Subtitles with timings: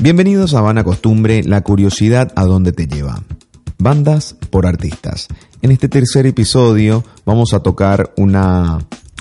[0.00, 3.22] Bienvenidos a Vana Costumbre, la curiosidad a dónde te lleva.
[3.78, 5.28] Bandas por artistas.
[5.62, 8.78] En este tercer episodio vamos a tocar una,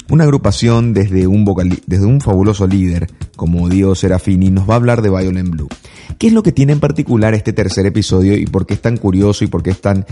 [0.09, 4.77] una agrupación desde un, vocali- desde un fabuloso líder como Diego Serafini nos va a
[4.77, 5.69] hablar de Violent Blue.
[6.17, 8.97] ¿Qué es lo que tiene en particular este tercer episodio y por qué es tan
[8.97, 10.05] curioso y por qué es tan...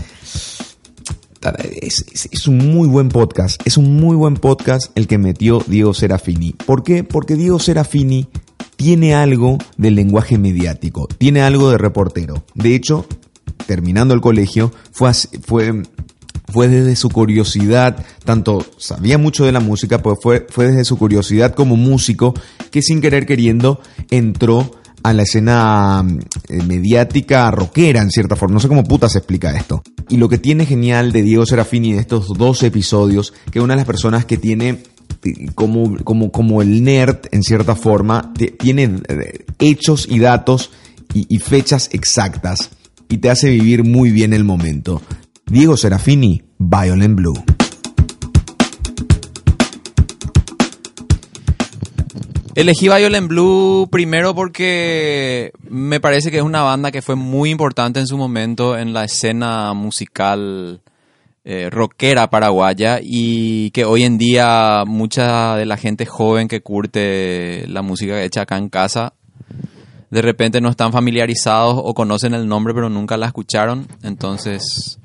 [1.80, 5.92] es- es un muy buen podcast, es un muy buen podcast el que metió Diego
[5.94, 6.52] Serafini.
[6.52, 7.04] ¿Por qué?
[7.04, 8.28] Porque Diego Serafini
[8.78, 12.44] tiene algo del lenguaje mediático, tiene algo de reportero.
[12.54, 13.06] De hecho,
[13.66, 15.12] terminando el colegio, fue,
[15.44, 15.82] fue,
[16.46, 20.96] fue desde su curiosidad, tanto sabía mucho de la música, pues fue, fue desde su
[20.96, 22.34] curiosidad como músico
[22.70, 23.80] que sin querer queriendo
[24.10, 24.70] entró
[25.02, 26.06] a la escena
[26.48, 28.54] eh, mediática rockera en cierta forma.
[28.54, 29.82] No sé cómo puta se explica esto.
[30.08, 33.74] Y lo que tiene genial de Diego Serafini de estos dos episodios, que es una
[33.74, 34.84] de las personas que tiene
[35.54, 40.70] como, como, como el nerd en cierta forma, tiene eh, hechos y datos
[41.14, 42.70] y, y fechas exactas
[43.08, 45.02] y te hace vivir muy bien el momento.
[45.46, 47.44] Diego Serafini, Violent Blue.
[52.58, 58.00] Elegí Violent Blue primero porque me parece que es una banda que fue muy importante
[58.00, 60.80] en su momento en la escena musical
[61.50, 67.64] eh, rockera paraguaya y que hoy en día mucha de la gente joven que curte
[67.68, 69.14] la música hecha acá en casa
[70.10, 73.86] de repente no están familiarizados o conocen el nombre pero nunca la escucharon.
[74.02, 74.98] Entonces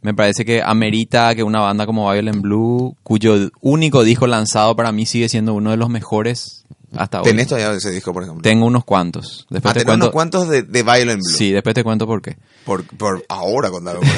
[0.00, 4.92] me parece que amerita que una banda como Violent Blue, cuyo único disco lanzado para
[4.92, 6.64] mí sigue siendo uno de los mejores
[6.96, 7.24] hasta hoy.
[7.30, 8.42] ¿Tenés todavía ese disco, por ejemplo?
[8.42, 9.46] Tengo unos cuantos.
[9.50, 10.04] Después Ah, te tenés cuento.
[10.06, 11.36] unos cuantos de, de Violent Blue.
[11.36, 12.36] Sí, después te cuento por qué.
[12.64, 14.14] Por, por ahora, contame por qué.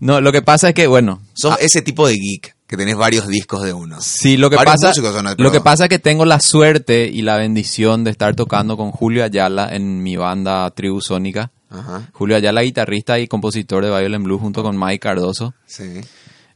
[0.00, 3.26] No, lo que pasa es que, bueno, Sos ese tipo de geek que tenés varios
[3.26, 4.00] discos de uno.
[4.00, 4.92] Sí, lo que pasa,
[5.36, 8.92] lo que pasa es que tengo la suerte y la bendición de estar tocando con
[8.92, 11.50] Julio Ayala en mi banda Tribu Sónica.
[11.68, 15.54] Ajá, Julio Ayala, guitarrista y compositor de Violent Blue junto con Mike Cardoso.
[15.66, 16.00] sí.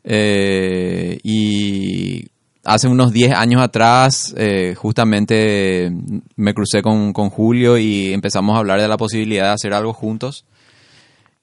[0.07, 2.27] Eh, y
[2.65, 5.93] hace unos 10 años atrás, eh, justamente
[6.37, 9.93] me crucé con, con Julio y empezamos a hablar de la posibilidad de hacer algo
[9.93, 10.45] juntos.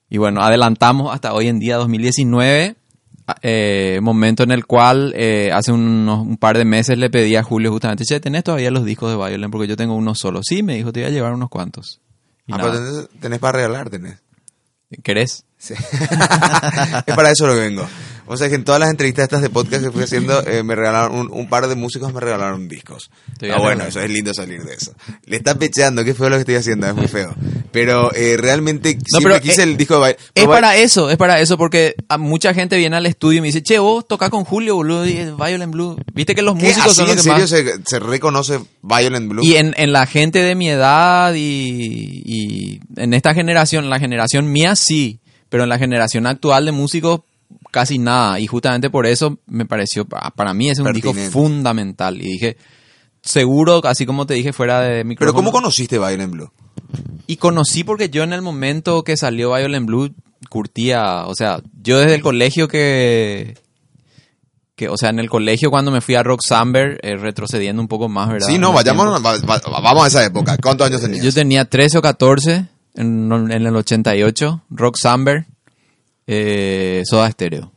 [0.08, 2.76] Y bueno, adelantamos hasta hoy en día, 2019,
[3.40, 7.42] eh, momento en el cual eh, hace unos, un par de meses le pedí a
[7.42, 9.50] Julio justamente, che, ¿tenés todavía los discos de Violent?
[9.50, 10.44] Porque yo tengo unos solos.
[10.46, 12.00] Sí, me dijo, te voy a llevar unos cuantos.
[12.46, 12.72] Y Ah, nada.
[12.72, 14.18] pero tenés, tenés para regalar, tenés.
[15.02, 15.44] ¿Querés?
[15.56, 15.74] Sí.
[17.06, 17.86] es para eso lo que vengo.
[18.32, 20.74] O sea que en todas las entrevistas estas de podcast que fui haciendo, eh, me
[20.74, 23.10] regalaron un, un par de músicos, me regalaron discos.
[23.54, 24.94] Ah, bueno, eso es lindo salir de eso.
[25.26, 27.34] Le está pecheando, qué feo lo que estoy haciendo, es muy feo.
[27.72, 31.18] Pero eh, realmente siempre pero, quise eh, el disco de Violent Es para eso, es
[31.18, 34.30] para eso, porque a mucha gente viene al estudio y me dice, che, vos toca
[34.30, 35.96] con Julio, boludo, y es Violent Blue.
[36.14, 37.50] Viste que los músicos ¿Así son los en que serio más...
[37.50, 39.44] se, se reconoce Violent Blue?
[39.44, 44.50] Y en, en la gente de mi edad y, y en esta generación, la generación
[44.50, 47.20] mía sí, pero en la generación actual de músicos
[47.72, 48.38] casi nada.
[48.38, 52.20] Y justamente por eso me pareció, pa- para mí es un disco fundamental.
[52.22, 52.56] Y dije,
[53.22, 55.34] seguro, así como te dije fuera de Pero micrófono.
[55.34, 56.52] ¿cómo conociste Violent Blue?
[57.26, 60.14] Y conocí porque yo en el momento que salió Violent Blue
[60.48, 63.54] curtía, o sea, yo desde el colegio que,
[64.74, 67.88] que o sea, en el colegio cuando me fui a Rock Samber, eh, retrocediendo un
[67.88, 68.48] poco más, ¿verdad?
[68.48, 69.28] Sí, no, vayamos, tiempo.
[69.48, 70.56] va- va- vamos a esa época.
[70.62, 71.24] ¿Cuántos años tenías?
[71.24, 72.66] Yo tenía 13 o 14
[72.96, 75.46] en, en el 88, Rock Samber,
[76.26, 77.72] eh, Soda Stereo.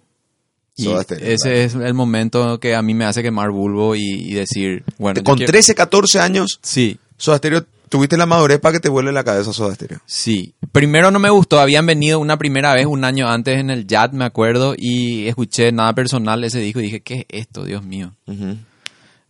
[0.78, 1.58] Y Soda Stereo, ese claro.
[1.58, 5.38] es el momento que a mí me hace quemar bulbo y, y decir, bueno, Con
[5.38, 9.24] quiero- 13, 14 años, Sí, Soda Stereo, tuviste la madurez para que te vuele la
[9.24, 10.00] cabeza Soda Stereo.
[10.06, 13.88] Sí, primero no me gustó, habían venido una primera vez un año antes en el
[13.88, 17.84] Jazz, me acuerdo, y escuché nada personal ese disco y dije, ¿qué es esto, Dios
[17.84, 18.12] mío?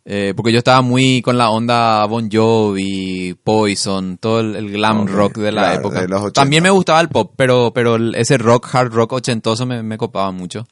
[0.08, 5.08] Eh, porque yo estaba muy con la onda Bon Jovi, Poison, todo el, el glam
[5.08, 6.02] rock de la claro, época.
[6.02, 6.42] de los 80.
[6.42, 10.32] También me gustaba el pop, pero, pero ese rock, hard rock ochentoso me, me copaba
[10.32, 10.68] mucho.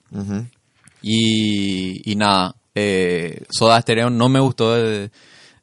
[1.01, 5.09] Y, y nada, eh, Soda Stereo no me gustó de,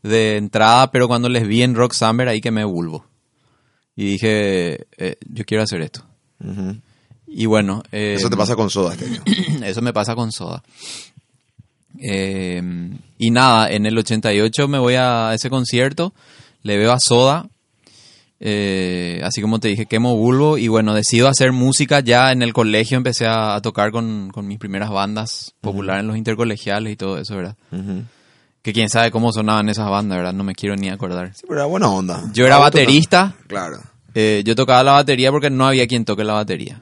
[0.02, 3.06] de entrada, pero cuando les vi en Rock Summer ahí que me vulvo.
[3.94, 6.02] Y dije, eh, yo quiero hacer esto.
[7.26, 9.22] Y bueno, Eso te pasa con Soda Stereo.
[9.64, 10.62] eso me pasa con Soda.
[12.02, 12.62] Eh,
[13.18, 16.14] y nada, en el 88 me voy a ese concierto,
[16.62, 17.46] le veo a Soda,
[18.42, 22.54] eh, así como te dije, quemo bulbo y bueno, decido hacer música ya en el
[22.54, 26.96] colegio, empecé a, a tocar con, con mis primeras bandas populares en los intercolegiales y
[26.96, 27.56] todo eso, ¿verdad?
[28.62, 30.32] Que quién sabe cómo sonaban esas bandas, ¿verdad?
[30.32, 31.34] No me quiero ni acordar.
[31.34, 32.30] Sí, pero era buena onda.
[32.32, 33.78] Yo era baterista, Claro.
[34.14, 36.78] eh, yo tocaba la batería porque no había quien toque la batería.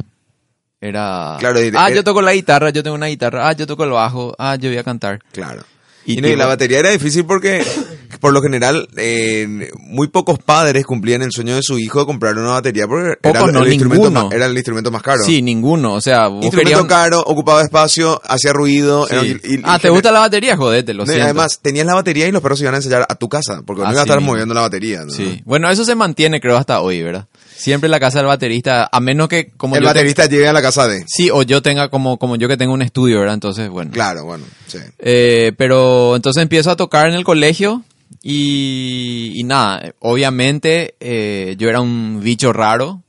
[0.81, 1.37] Era.
[1.41, 3.49] Claro, y- ah, eh, yo toco la guitarra, yo tengo una guitarra.
[3.49, 4.35] Ah, yo toco el bajo.
[4.39, 5.19] Ah, yo voy a cantar.
[5.33, 5.63] Claro.
[6.07, 7.63] Y Y, no, y tipo- la batería era difícil porque
[8.21, 12.37] Por lo general, eh, muy pocos padres cumplían el sueño de su hijo de comprar
[12.37, 15.23] una batería porque era, no, el instrumento más, era el instrumento más caro.
[15.23, 15.93] Sí, ninguno.
[15.95, 17.01] O sea, vos Instrumento querías...
[17.01, 19.07] caro, ocupaba espacio, hacía ruido.
[19.07, 19.15] Sí.
[19.15, 20.57] era- y- y- ah, ¿te gusta la batería?
[20.57, 21.25] Jodete, lo No, y siento.
[21.27, 23.83] Además, tenías la batería y los perros se iban a ensayar a tu casa, porque
[23.83, 25.05] no Así iba a estar moviendo la batería.
[25.05, 25.13] ¿no?
[25.13, 25.41] Sí.
[25.45, 27.27] Bueno, eso se mantiene, creo, hasta hoy, ¿verdad?
[27.59, 30.63] Siempre la casa del baterista, a menos que como el yo baterista llegue a la
[30.63, 31.05] casa de.
[31.09, 33.35] Sí, o yo tenga como, como yo que tengo un estudio, ¿verdad?
[33.35, 33.91] Entonces, bueno.
[33.91, 34.79] Claro, bueno, sí.
[35.01, 37.83] Eh, pero entonces empiezo a tocar en el colegio
[38.23, 43.03] y, y nada, obviamente eh, yo era un bicho raro,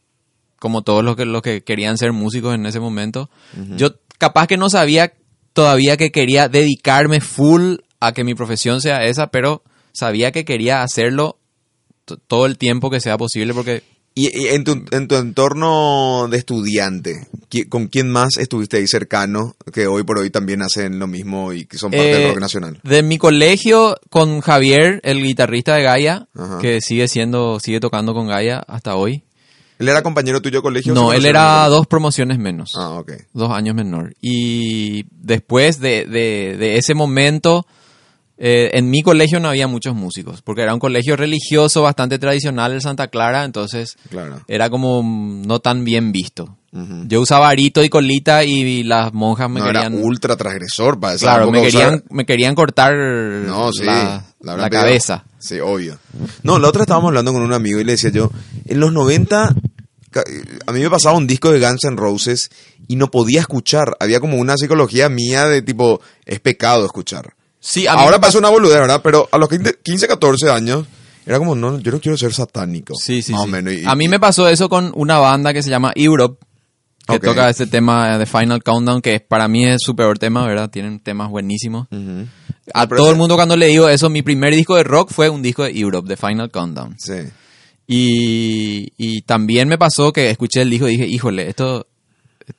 [0.57, 3.29] como todos los que, los que querían ser músicos en ese momento.
[3.77, 5.13] Yo capaz que no sabía
[5.53, 10.81] todavía que quería dedicarme full a que mi profesión sea esa, pero sabía que quería
[10.81, 11.37] hacerlo
[12.27, 13.83] todo el tiempo que sea posible porque
[14.21, 18.87] Y, y en, tu, en tu entorno de estudiante, ¿qui- ¿con quién más estuviste ahí
[18.87, 22.27] cercano que hoy por hoy también hacen lo mismo y que son parte del Eh,
[22.29, 22.79] rock nacional?
[22.83, 26.59] De mi colegio con Javier, el guitarrista de Gaia, Ajá.
[26.59, 29.23] que sigue siendo, sigue tocando con Gaia hasta hoy.
[29.77, 30.93] ¿Él era compañero tuyo de colegio?
[30.93, 32.71] No, él era dos promociones menos?
[32.75, 33.13] Ah, ok.
[33.33, 34.13] dos años menor.
[34.19, 37.65] Y después de, de- de ese momento,
[38.41, 42.71] eh, en mi colegio no había muchos músicos, porque era un colegio religioso bastante tradicional
[42.71, 44.41] el Santa Clara, entonces Claro.
[44.47, 46.55] era como no tan bien visto.
[46.71, 49.93] Yo usaba arito y colita y las monjas me no querían...
[49.95, 53.83] era ultra transgresor para Claro, me usar- querían, me querían cortar No, sí.
[53.85, 55.25] la, la cabeza.
[55.39, 55.97] Sí, obvio.
[56.43, 58.29] No, la otra estábamos hablando con un amigo y le decía yo,
[58.65, 59.55] en los 90,
[60.11, 60.23] ca-
[60.67, 62.51] a mí me pasaba un disco de Guns N' Roses
[62.87, 63.97] y no podía escuchar.
[63.99, 67.33] Había como una psicología mía de tipo, es pecado escuchar.
[67.59, 69.01] Sí, a mí Ahora pasa una boludez, ¿verdad?
[69.03, 70.85] Pero a los 15, 15, 14 años,
[71.25, 72.93] era como, no, yo no quiero ser satánico.
[72.95, 73.47] Sí, sí, Más sí.
[73.47, 73.73] o menos.
[73.73, 76.43] y- a mí me pasó eso con una banda que se llama Europe,
[77.07, 80.69] que toca este tema de Final Countdown, que para mí es su peor tema, ¿verdad?
[80.69, 81.87] Tienen temas buenísimos.
[82.73, 85.27] A pero todo el mundo cuando le digo eso, mi primer disco de rock fue
[85.27, 86.95] un disco de Europe, de Final Countdown.
[86.99, 87.13] Sí.
[87.87, 91.87] Y, y también me pasó que escuché el disco y dije, híjole, esto,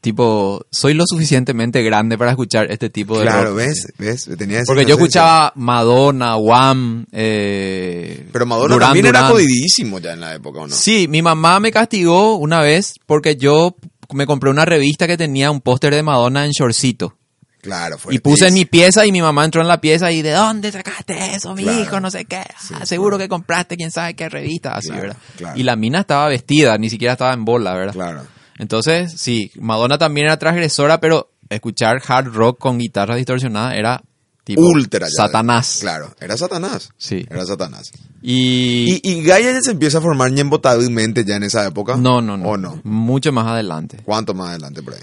[0.00, 3.56] tipo, soy lo suficientemente grande para escuchar este tipo de Claro, rock.
[3.58, 3.92] ¿ves?
[3.98, 4.30] ¿Ves?
[4.38, 10.34] Tenía Porque yo escuchaba Madonna, Wham, eh, Pero Madonna también era jodidísimo ya en la
[10.34, 10.74] época, ¿o no?
[10.74, 13.76] Sí, mi mamá me castigó una vez porque yo
[14.12, 17.16] me compré una revista que tenía un póster de Madonna en shortcito.
[17.62, 18.14] Claro, fue.
[18.14, 20.72] Y puse en mi pieza y mi mamá entró en la pieza y ¿de dónde
[20.72, 21.80] sacaste eso, mi Claro.
[21.82, 22.00] hijo?
[22.00, 22.42] No sé qué.
[22.58, 23.24] Sí, Ah, seguro claro.
[23.24, 25.02] que compraste quién sabe qué revista, así, Claro,
[25.38, 25.56] ¿verdad?
[25.56, 27.92] Y la mina estaba vestida, ni siquiera estaba en bola, ¿verdad?
[27.92, 28.22] Claro.
[28.60, 34.02] Entonces, sí, Madonna también era transgresora, pero escuchar hard rock con guitarras distorsionadas era
[34.44, 35.06] tipo Ultra.
[35.08, 35.10] ya.
[35.24, 35.78] Satanás.
[35.80, 36.90] Claro, era Satanás.
[36.98, 37.26] Sí.
[37.30, 37.90] Era Satanás.
[38.22, 41.96] Y, ¿Y, y Gaia ya se empieza a formar ñembotablemente ya en esa época?
[41.96, 42.48] no, no, no.
[42.50, 42.80] ¿O no?
[42.84, 43.98] Mucho más adelante.
[44.04, 45.00] ¿Cuánto más adelante por ahí?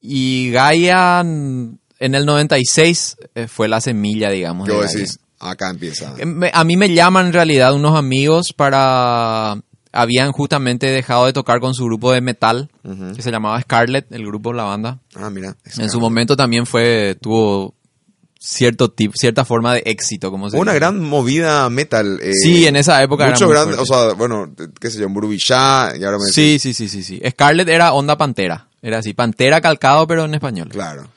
[0.00, 4.66] Y Gaia en el 96 eh, fue la semilla, digamos.
[4.66, 4.98] ¿Qué de vos Gaia.
[4.98, 5.18] decís?
[5.40, 6.14] Acá empieza.
[6.18, 9.60] Eh, A mí me llaman en realidad unos amigos para...
[9.92, 12.68] Habían justamente dejado de tocar con su grupo de metal,
[13.16, 14.98] que se llamaba Scarlet, el grupo, la banda.
[15.14, 15.56] Ah, mira.
[15.78, 17.74] En su momento también fue, tuvo
[18.40, 20.78] cierto tip, cierta forma de éxito, como se Una dice.
[20.80, 22.20] gran movida metal.
[22.22, 25.92] eh, Sí, en esa época era Mucho grande, o sea, bueno, qué sé yo, Burubillá,
[25.98, 27.20] y ahora me decís- Sí, sí, sí, sí, sí.
[27.30, 28.68] Scarlet era onda pantera.
[28.80, 30.68] Era así, pantera calcado, pero en español.
[30.68, 31.08] Claro.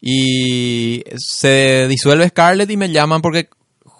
[0.00, 3.48] Y se disuelve Scarlet y me llaman porque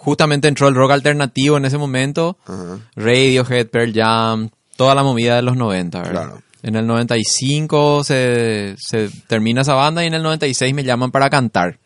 [0.02, 2.38] justamente entró el rock alternativo en ese momento.
[2.47, 2.79] Ajá.
[2.97, 6.13] Radiohead, Pearl Jam, toda la movida de los 90, ¿verdad?
[6.13, 6.43] Claro.
[6.63, 11.29] En el 95 se, se termina esa banda y en el 96 me llaman para
[11.31, 11.79] cantar.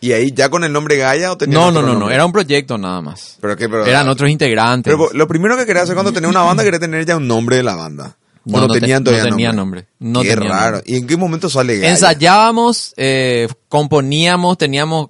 [0.00, 2.78] ¿Y ahí ya con el nombre Gaia o No, no, no, no, era un proyecto
[2.78, 3.36] nada más.
[3.40, 3.68] ¿Pero qué?
[3.68, 4.92] Pero, Eran otros integrantes.
[4.92, 7.56] Pero lo primero que querías hacer cuando tenía una banda, quería tener ya un nombre
[7.56, 8.16] de la banda.
[8.46, 9.86] ¿O No, no, no te- tenían no todavía tenía nombre?
[10.00, 10.12] nombre.
[10.12, 10.76] No Qué tenía raro.
[10.78, 10.92] nombre.
[10.92, 11.90] ¿Y en qué momento sale Gaia?
[11.90, 15.08] Ensayábamos, eh, componíamos, teníamos,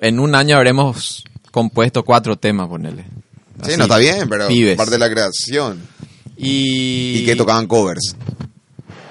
[0.00, 3.02] en un año habremos compuesto cuatro temas, ponele.
[3.62, 4.76] Sí, Así, no está bien, pero pibes.
[4.76, 5.80] parte de la creación.
[6.36, 8.16] Y, Y que tocaban covers.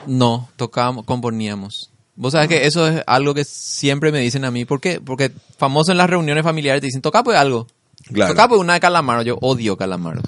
[0.08, 1.92] No, tocábamos, componíamos.
[2.16, 4.66] Vos sabés que eso es algo que siempre me dicen a mí.
[4.66, 5.00] ¿Por qué?
[5.00, 7.68] Porque famoso en las reuniones familiares te dicen, toca pues algo.
[8.12, 8.34] Claro.
[8.34, 9.22] Toca pues una de Calamaro.
[9.22, 10.22] Yo odio Calamaro.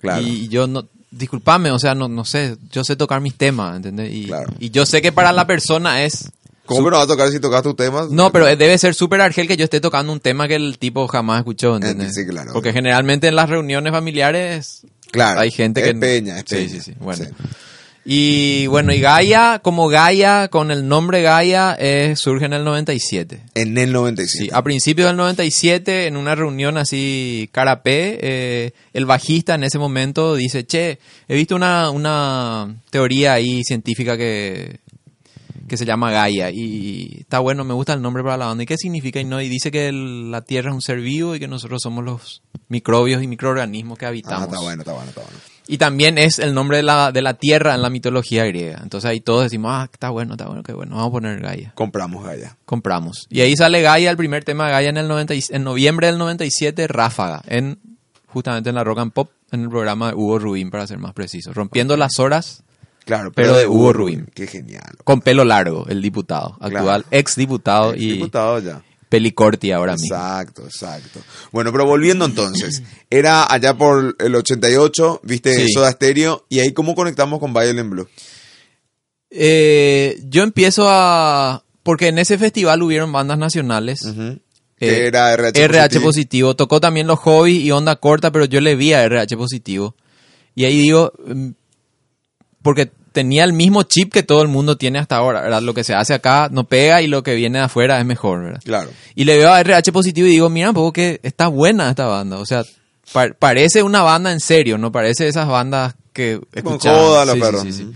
[0.00, 0.20] Claro.
[0.22, 4.12] Y yo no, disculpame, o sea, no, no sé, yo sé tocar mis temas, ¿entendés?
[4.12, 4.52] Y, Claro.
[4.60, 6.30] y yo sé que para la persona es...
[6.76, 8.10] ¿Cómo que no vas a tocar si tocas tus temas?
[8.10, 11.06] No, pero debe ser súper argel que yo esté tocando un tema que el tipo
[11.08, 12.14] jamás escuchó, ¿entendés?
[12.14, 12.52] Sí, claro.
[12.52, 15.40] Porque generalmente en las reuniones familiares Claro.
[15.40, 15.94] hay gente es que...
[15.94, 17.24] peña, es Sí, sí, sí, bueno.
[17.24, 17.30] Sí.
[18.04, 23.42] Y bueno, y Gaia, como Gaia, con el nombre Gaia, eh, surge en el 97.
[23.54, 24.44] En el 97.
[24.44, 29.78] Sí, a principios del 97, en una reunión así carapé, eh, el bajista en ese
[29.78, 30.98] momento dice, che,
[31.28, 34.80] he visto una, una teoría ahí científica que,
[35.70, 36.50] que se llama Gaia.
[36.50, 38.64] Y está bueno, me gusta el nombre para la banda.
[38.64, 39.20] ¿Y qué significa?
[39.20, 41.80] Y, no, y dice que el- la Tierra es un ser vivo y que nosotros
[41.80, 44.48] somos los microbios y microorganismos que Ah, habitamos.
[44.48, 45.38] está bueno, está bueno, está bueno.
[45.68, 48.80] Y también es el nombre de la, de la Tierra en la mitología griega.
[48.82, 51.70] Entonces ahí todos decimos, ah, está bueno, está bueno, qué bueno, vamos a poner Gaia.
[51.76, 52.56] Compramos Gaia.
[52.64, 53.26] Compramos.
[53.30, 56.08] Y ahí sale Gaia, el primer tema de Gaia en, el 90 y- en noviembre
[56.08, 57.78] del 97, Ráfaga, en
[58.26, 61.12] justamente en la Rock and Pop, en el programa de Hugo Rubín, para ser más
[61.12, 61.52] preciso.
[61.52, 62.64] Rompiendo las horas
[63.10, 64.26] Claro, Pero de Hugo Rubin.
[64.34, 64.84] Qué genial.
[65.02, 68.82] con pelo largo, el diputado, actual ex diputado y Diputado ya.
[69.08, 70.14] pelicorti ahora mismo.
[70.14, 71.18] Exacto, exacto.
[71.50, 75.72] Bueno, pero volviendo entonces, era allá por el 88, viste Sí.
[75.72, 78.08] Soda Stereo, y ahí cómo conectamos con Violent Blue.
[79.30, 81.64] Eh, yo empiezo a...
[81.82, 84.00] Porque en ese festival hubieron bandas nacionales.
[84.78, 86.54] Eh, era RH, RH positivo.
[86.54, 89.96] Tocó también los hobbies y onda corta, pero yo le vi a RH positivo.
[90.54, 91.48] Y ahí digo, mm,
[92.62, 95.62] porque tenía el mismo chip que todo el mundo tiene hasta ahora, ¿verdad?
[95.62, 98.44] Lo que se hace acá no pega y lo que viene de afuera es mejor,
[98.44, 98.60] ¿verdad?
[98.64, 98.90] Claro.
[99.14, 102.06] Y le veo a RH positivo y digo, mira un poco que está buena esta
[102.06, 102.38] banda.
[102.38, 102.62] O sea,
[103.12, 106.62] pa- parece una banda en serio, no parece esas bandas que los
[107.34, 107.90] Sí, sí, sí.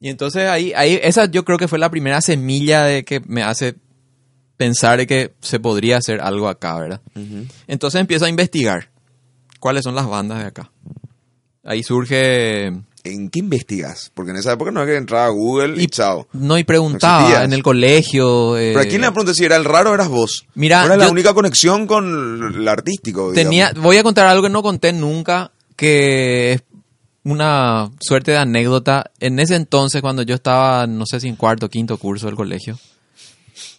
[0.00, 3.42] Y entonces ahí, ahí, esa yo creo que fue la primera semilla de que me
[3.42, 3.76] hace
[4.56, 7.00] pensar de que se podría hacer algo acá, ¿verdad?
[7.68, 8.88] Entonces empiezo a investigar
[9.60, 10.70] cuáles son las bandas de acá.
[11.64, 12.72] Ahí surge...
[13.06, 14.10] ¿En qué investigas?
[14.14, 16.26] Porque en esa época no había que entrar a Google y, Y, chao.
[16.32, 18.56] no, y preguntaba en el colegio.
[18.58, 20.46] eh, Pero aquí le pregunté si era el raro o eras vos.
[20.54, 23.32] Mira, Era la única conexión con el artístico.
[23.32, 23.84] tenía, digamos.
[23.84, 26.62] voy a contar algo que no conté nunca, que es
[27.24, 29.10] una suerte de anécdota.
[29.20, 32.36] En ese entonces, cuando yo estaba, no sé si en cuarto o quinto curso del
[32.36, 32.78] colegio,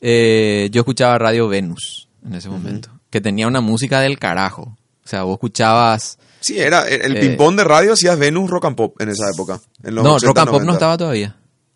[0.01, 4.75] eh, yo escuchaba Radio Venus en ese momento, que tenía una música del carajo.
[5.05, 6.17] O sea, vos escuchabas...
[6.39, 9.29] Sí, era el, el Eh, ping-pong de radio hacías Venus Rock and Pop en esa
[9.33, 9.59] época.
[9.83, 10.73] En los no, 80, Rock and Pop no 90.
[10.73, 11.35] estaba todavía.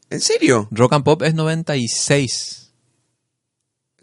[0.09, 0.67] ¿En serio?
[0.71, 2.57] Rock and Pop es 96.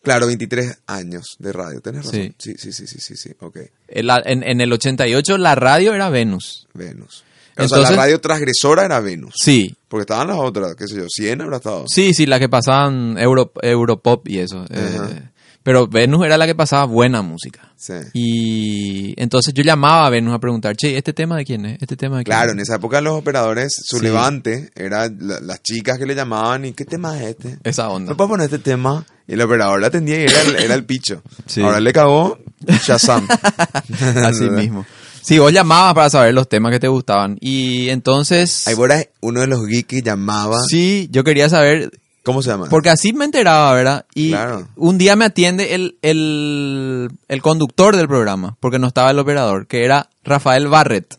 [0.02, 2.34] Claro, 23 años de radio, tenés razón.
[2.38, 2.54] Sí.
[2.54, 3.58] Sí, sí, sí, sí, sí, sí, ok.
[3.88, 6.66] En, la- en- en el 88 la radio era Venus.
[6.72, 7.24] Venus.
[7.58, 9.34] o sea, la radio transgresora era Venus.
[9.36, 11.84] Sí, Porque estaban las otras, qué sé yo, 100 habrá estado.
[11.88, 14.64] Sí, sí, la que pasaban Euro, Europop y eso.
[14.70, 15.22] eh.
[15.62, 17.72] Pero Venus era la que pasaba buena música.
[17.76, 17.94] Sí.
[18.14, 21.82] Y entonces yo llamaba a Venus a preguntar, che, ¿este tema de quién es?
[21.82, 22.54] ¿Este tema de quién Claro, es?".
[22.54, 24.04] en esa época los operadores, su Sí.
[24.04, 27.58] levante, era la- las chicas que le llamaban y ¿qué tema es este?
[27.64, 28.10] Esa onda.
[28.12, 29.04] ¿Me puedes poner este tema?
[29.26, 31.22] Y el operador la atendía y era el, era el picho.
[31.46, 31.60] Sí.
[31.62, 32.38] Ahora le cagó
[32.86, 33.28] Shazam.
[34.24, 34.86] Así mismo.
[35.20, 37.36] Sí, vos llamabas para saber los temas que te gustaban.
[37.40, 38.66] Y entonces...
[38.66, 40.62] Ahí vos eras uno de los geeks que llamaba.
[40.68, 41.90] Sí, yo quería saber...
[42.28, 42.66] ¿Cómo se llama?
[42.68, 44.04] Porque así me enteraba, ¿verdad?
[44.14, 44.68] Y Claro.
[44.76, 49.66] un día me atiende el, el, el conductor del programa, porque no estaba el operador,
[49.66, 51.18] que era Rafael Barrett.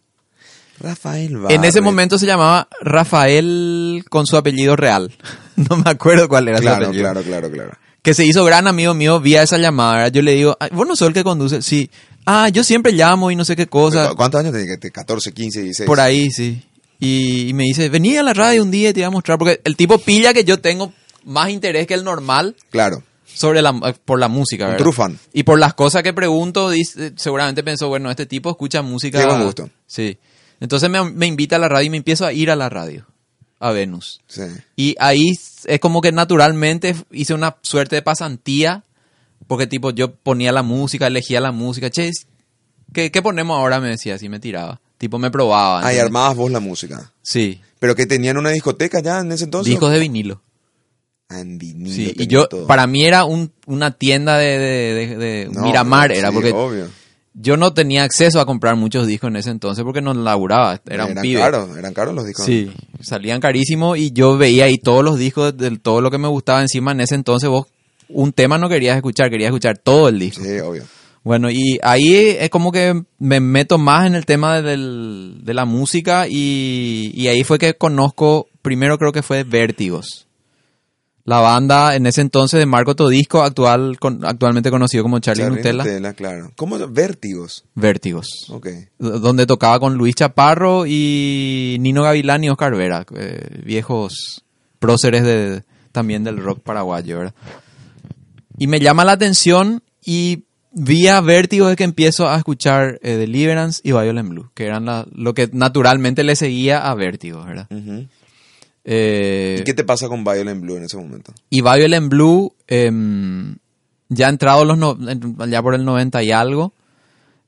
[0.80, 1.84] Rafael En ese Barret.
[1.84, 5.12] momento se llamaba Rafael con su apellido real.
[5.70, 7.04] No me acuerdo cuál era su Claro, apellido.
[7.04, 7.72] claro, claro, claro.
[8.02, 9.96] Que se hizo gran amigo mío vía esa llamada.
[9.96, 10.12] ¿verdad?
[10.14, 11.62] Yo le digo, "Ay, ¿vos no sos el que conduce?
[11.62, 11.90] Sí.
[12.26, 14.08] Ah, yo siempre llamo y no sé qué cosa.
[14.12, 14.78] ¿Cu- ¿Cuántos años tenías?
[14.80, 15.86] 14, 15, 16.
[15.86, 16.64] Por ahí, sí.
[16.98, 19.38] Y, y me dice, vení a la radio un día y te voy a mostrar.
[19.38, 20.94] Porque el tipo pilla que yo tengo
[21.26, 23.04] más interés que el normal Claro.
[23.26, 23.74] sobre la,
[24.06, 24.84] por la música, Un ¿verdad?
[24.84, 25.20] true fan.
[25.34, 29.26] Y por las cosas que pregunto, dice- seguramente pensó, bueno, este tipo escucha música.
[29.26, 29.70] Buen gusto.
[29.88, 30.18] Sí.
[30.60, 33.06] Entonces me, me invita a la radio y me empiezo a ir a la radio,
[33.60, 34.22] a Venus.
[34.28, 34.42] Sí.
[34.76, 35.28] Y ahí
[35.66, 38.84] es como que naturalmente hice una suerte de pasantía,
[39.48, 41.90] porque tipo yo ponía la música, elegía la música.
[41.90, 42.12] Che,
[42.94, 43.80] ¿qué, qué ponemos ahora?
[43.80, 44.82] Me decía, así me tiraba.
[44.98, 45.80] Tipo me probaba.
[45.80, 46.04] Ahí ¿entendés?
[46.06, 47.14] armabas vos la música.
[47.22, 47.62] Sí.
[47.80, 49.70] ¿Pero que tenían una discoteca ya en ese entonces?
[49.72, 50.42] Discos de vinilo.
[51.30, 52.66] Ah, en vinilo Sí, y yo, todo.
[52.66, 56.88] para mí era un, una tienda de, de- de- de No, Miramar, era porque obvio.
[57.36, 61.06] yo no tenía acceso a comprar muchos discos en ese entonces porque no laburaba, era
[61.06, 61.40] un eran pibe.
[61.40, 62.46] caros, eran caros los discos.
[62.48, 66.28] Sí, salían carísimos y yo veía ahí todos los discos de todo lo que me
[66.28, 67.68] gustaba encima en ese entonces vos
[68.08, 70.44] un tema no querías escuchar, querías escuchar todo el disco.
[70.44, 70.84] Sí, obvio.
[71.24, 75.66] Bueno, y ahí es como que me meto más en el tema del- de la
[75.66, 80.26] música y, y ahí fue que conozco, primero creo que fue Vértigos.
[81.30, 85.58] La banda en ese entonces de Marco Todisco, actual, con- actualmente conocido como Charlie, Charlie
[85.78, 86.14] Nutella.
[86.14, 86.52] claro.
[86.56, 86.78] ¿Cómo?
[86.90, 87.66] Vértigos.
[87.76, 88.28] Vértigos.
[88.50, 88.66] Ok.
[88.66, 94.44] D- Donde tocaba con Luis Chaparro y Nino Gavilán y Oscar Vera, eh, viejos
[94.80, 97.34] próceres de, también del rock paraguayo, ¿verdad?
[98.58, 103.82] Y me llama la atención y vía vértigo de que empiezo a escuchar eh, Deliverance
[103.84, 107.68] y Violent Blue, que eran la- lo que naturalmente le seguía a vértigo, ¿verdad?
[108.92, 111.32] Eh, ¿Y qué te pasa con Violent Blue en ese momento?
[111.52, 113.56] y Violent Blue, em,
[114.10, 116.74] ya entrado los no- en- ya por el 90 y algo,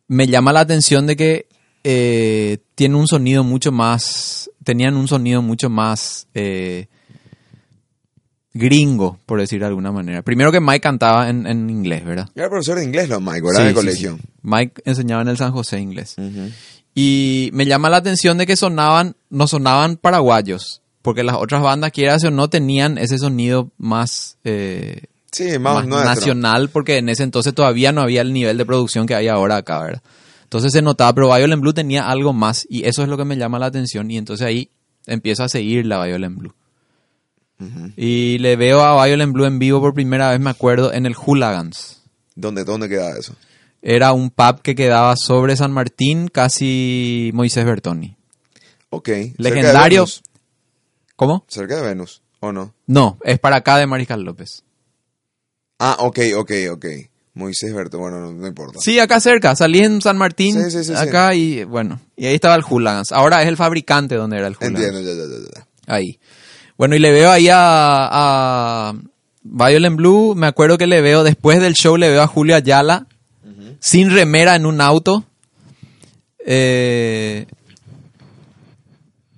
[0.07, 1.48] me llama la atención de que
[1.83, 6.86] eh, tiene un sonido mucho más, tenían un sonido mucho más, eh,
[8.53, 10.21] gringo, por decir de alguna manera.
[10.21, 12.29] Primero que Mike cantaba en, en inglés, ¿verdad?
[12.36, 13.60] Era profesor de inglés, los Mike, ¿verdad?
[13.60, 14.17] Sí, de sí, colegio.
[14.21, 14.24] sí.
[14.43, 16.15] Mike enseñaba en el San José inglés.
[16.17, 16.50] Ujú.
[16.93, 21.91] Y me llama la atención de que sonaban, no sonaban paraguayos, porque las otras bandas,
[21.91, 26.10] quieras o no, tenían ese sonido más, eh, Sí, más, más nuestro.
[26.15, 29.58] nacional, porque en ese entonces todavía no había el nivel de producción que hay ahora
[29.58, 30.01] acá, ¿verdad?
[30.43, 33.38] Entonces se notaba, pero Violent Blue tenía algo más, y eso es lo que me
[33.38, 34.70] llama la atención, y entonces ahí
[35.08, 36.53] empiezo a seguir la Violent Blue.
[37.96, 41.13] Y le veo a Violent Blue en vivo por primera vez, me acuerdo, en el
[41.13, 42.01] Hooligans.
[42.36, 43.36] ¿Dónde, ¿Dónde queda eso?
[43.84, 48.15] Era un pub que quedaba sobre San Martín, casi Moisés Bertoni.
[48.89, 49.10] Ok.
[49.38, 50.05] Legendario.
[51.21, 51.45] ¿Cómo?
[51.47, 52.73] Cerca de Venus, ¿o no?
[52.87, 54.63] No, es para acá de Mariscal López.
[55.77, 56.85] Ah, ok, ok, ok.
[57.35, 58.79] Moisés Berto, bueno, no, no importa.
[58.81, 59.55] Sí, acá cerca.
[59.55, 63.11] Salí en San Martín, Sí, sí, sí, acá y bueno, y ahí estaba el Hooligans.
[63.11, 64.83] Ahora es el fabricante donde era el Hooligans.
[64.83, 65.67] Entiendo, ya, ya, ya, ya.
[65.93, 66.19] Ahí.
[66.75, 68.93] Bueno, y le veo ahí a, a
[69.43, 70.33] Violent Blue.
[70.33, 73.05] Me acuerdo que le veo, después del show, le veo a Julio Ayala,
[73.79, 75.23] sin remera en un auto.
[76.47, 77.45] Eh,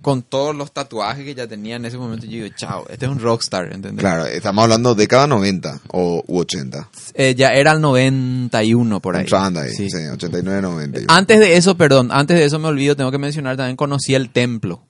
[0.04, 2.28] con todos los tatuajes que ya tenía en ese momento.
[2.28, 4.02] Yo digo, chao, este es un rockstar, ¿entendés?
[4.02, 6.90] Claro, estamos hablando década 90 o u 80.
[7.16, 9.26] Eh, ya era el 91 por ahí.
[9.32, 9.90] Ahí, Sí.
[9.90, 11.00] sí, 89, 90.
[11.08, 14.30] Antes de eso, perdón, antes de eso me olvido, tengo que mencionar también conocí el
[14.30, 14.84] templo.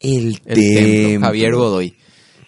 [0.00, 1.96] El, El templo, Javier Godoy.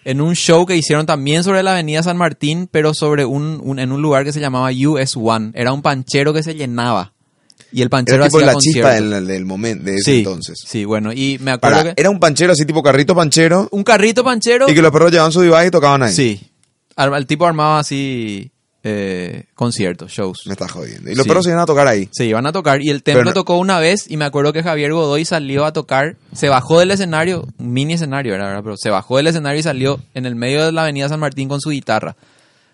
[0.03, 3.79] En un show que hicieron también sobre la avenida San Martín, pero sobre un, un-
[3.79, 5.51] en un lugar que se llamaba US One.
[5.55, 7.13] Era un panchero que se llenaba.
[7.71, 9.11] Y el panchero Era tipo hacía la chispa conciertos.
[9.11, 10.57] del, del momento, de ese sí, entonces.
[10.65, 11.93] Sí, bueno, y me acuerdo que...
[11.97, 14.69] era un panchero así tipo carrito panchero Un carrito panchero.
[14.69, 16.13] y que los perros llevaban su device y tocaban ahí.
[16.13, 16.41] Sí.
[16.95, 18.51] Al- El tipo armaba así
[18.87, 20.43] eh, conciertos, shows.
[20.45, 21.09] Me está jodiendo.
[21.09, 21.27] Y los Sí.
[21.27, 22.07] perros se iban a tocar ahí.
[22.11, 24.61] Se iban a tocar y el templo no- tocó una vez y me acuerdo que
[24.63, 28.61] Javier Godoy salió a tocar, se bajó del escenario, un mini escenario era, ¿verdad?
[28.63, 31.49] pero se bajó del escenario y salió en el medio de la avenida San Martín
[31.49, 32.15] con su guitarra.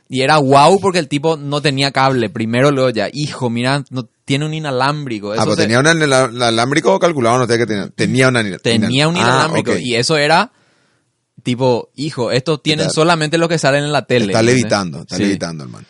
[0.10, 4.03] Y era wow porque el tipo no tenía cable, primero luego ya, hijo, mira, no
[4.31, 5.33] tiene un inalámbrico.
[5.33, 7.89] Ah, pero se- tenía un anela- alámbrico calculado, no sé qué tenía.
[7.89, 10.53] Tenía un anel- tenía un Ah, inalámbrico y eso era
[11.44, 14.27] tipo, hijo, estos tienen Está- solamente lo que salen en la tele.
[14.27, 14.55] Está ¿entendés?
[14.61, 15.24] levitando, está Sí.
[15.24, 15.85] levitando, hermano.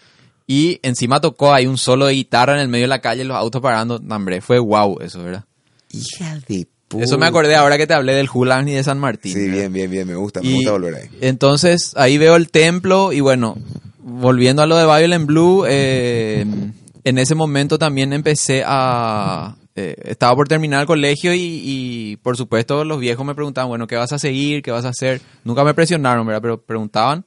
[0.47, 3.37] Y encima tocó ahí un solo de guitarra en el medio de la calle, los
[3.37, 3.99] autos parando.
[3.99, 5.43] No, hombre, fue wow eso, ¿verdad?
[5.91, 7.03] Hija de puta.
[7.03, 9.33] Eso me acordé ahora que te hablé del Hulan y de San Martín.
[9.33, 9.53] Sí, ¿verdad?
[9.59, 10.07] bien, bien, bien.
[10.07, 11.09] Me gusta, me Y gusta volver ahí.
[11.21, 13.57] Entonces ahí veo el templo y bueno,
[13.99, 16.45] volviendo a lo de Violent Blue, eh,
[17.03, 19.55] en ese momento también empecé a...
[19.75, 23.87] eh, estaba por terminar el colegio y, y, por supuesto los viejos me preguntaban, bueno,
[23.87, 24.61] ¿qué vas a seguir?
[24.61, 25.21] ¿Qué vas a hacer?
[25.43, 26.41] Nunca me presionaron, ¿verdad?
[26.41, 27.23] Pero preguntaban.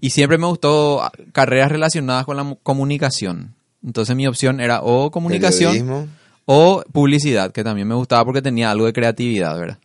[0.00, 3.54] Y siempre me gustó ah, carreras relacionadas con la mu- comunicación.
[3.84, 6.08] Entonces mi opción era o comunicación Periodismo.
[6.46, 9.78] o publicidad, que también me gustaba porque tenía algo de creatividad, ¿verdad?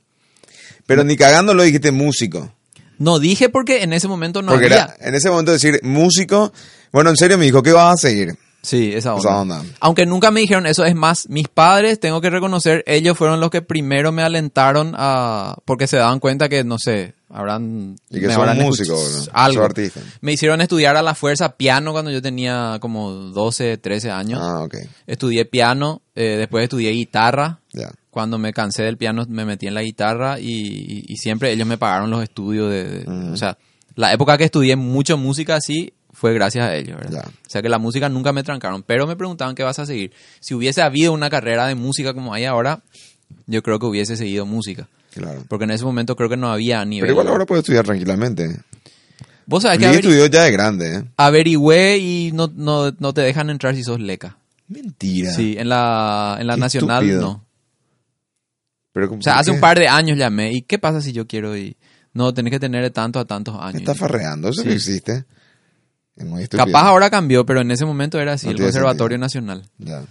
[0.86, 2.52] Pero ni cagando lo dijiste músico.
[3.00, 4.84] No dije porque en ese momento no Porque había.
[4.84, 6.54] era, en ese momento decir músico,
[6.92, 8.36] bueno, en serio me dijo, ¿qué vas a seguir?
[8.64, 9.30] Sí, esa onda.
[9.30, 9.64] Esa onda.
[9.82, 13.50] Aunque nunca me dijeron eso, es más, mis padres, tengo que reconocer, ellos fueron los
[13.50, 15.58] que primero me alentaron a...
[15.66, 17.98] porque se daban cuenta que, no sé, habrán...
[18.10, 19.32] Y que me sos habrán músico, escuch- ¿no?
[19.34, 19.64] Algo.
[19.66, 20.00] Artista.
[20.22, 24.40] Me hicieron estudiar a la fuerza piano cuando yo tenía como 12, 13 años.
[24.42, 24.76] Ah, ok.
[25.08, 27.60] Estudié piano, eh, después estudié guitarra.
[27.74, 27.92] Ya.
[28.12, 31.68] Cuando me cansé del piano me metí en la guitarra y, y- y siempre ellos
[31.68, 33.04] me pagaron los estudios de...
[33.34, 33.58] O sea,
[33.96, 35.92] la época que estudié mucho música así
[36.24, 37.26] fue gracias a ellos, ¿verdad?
[37.26, 37.30] Ya.
[37.30, 40.14] O sea que la música nunca me trancaron, pero me preguntaban qué vas a seguir.
[40.40, 42.82] Si hubiese habido una carrera de música como hay ahora,
[43.46, 44.88] yo creo que hubiese seguido música.
[45.14, 45.44] Claro.
[45.50, 47.02] Porque en ese momento creo que no había nivel.
[47.08, 48.58] Pero igual ahora puedes estudiar tranquilamente.
[49.46, 51.04] Vos sabés que estudió ya de grande, ¿eh?
[51.18, 54.38] averigüé y no, no, no te dejan entrar si sos leca.
[54.70, 55.30] Mentira.
[55.34, 57.22] Sí, en la, en la Qué nacional estúpido.
[57.22, 57.46] no.
[58.94, 59.56] Pero como O sea, ¿por hace qué?
[59.56, 60.54] un par de años llamé.
[60.54, 61.76] ¿Y qué pasa si yo quiero ir?
[62.14, 63.82] No, tenés que tener de tanto a tantos Me años.
[63.82, 64.68] está farreando, eso Sí.
[64.70, 65.26] no existe.
[66.16, 66.66] Es muy estúpido.
[66.66, 69.64] Capaz ahora cambió, pero en ese momento era así, No el tiene Conservatorio Nacional.
[69.78, 70.04] Ya.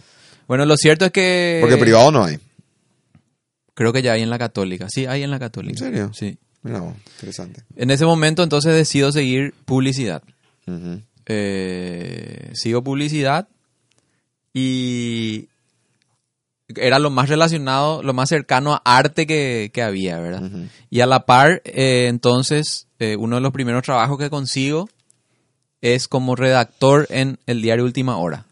[0.49, 1.59] Bueno, lo cierto es que...
[1.61, 2.39] Porque privado no hay.
[3.75, 4.89] Creo que ya hay en la Católica.
[4.89, 5.73] Sí, hay en la Católica.
[5.73, 6.11] ¿En serio?
[6.13, 6.39] Sí.
[6.63, 7.63] Mira vos, interesante.
[7.77, 10.23] En ese momento entonces decido seguir publicidad.
[10.67, 11.01] Ujú.
[11.27, 13.49] Eh, sigo publicidad
[14.53, 15.49] y
[16.69, 20.45] era lo más relacionado, lo más cercano a arte que, que había, ¿verdad?
[20.45, 20.69] Ujú.
[20.91, 24.89] Y a la par, eh, entonces, eh, uno de los primeros trabajos que consigo
[25.83, 28.47] es como redactor en el diario Última Hora.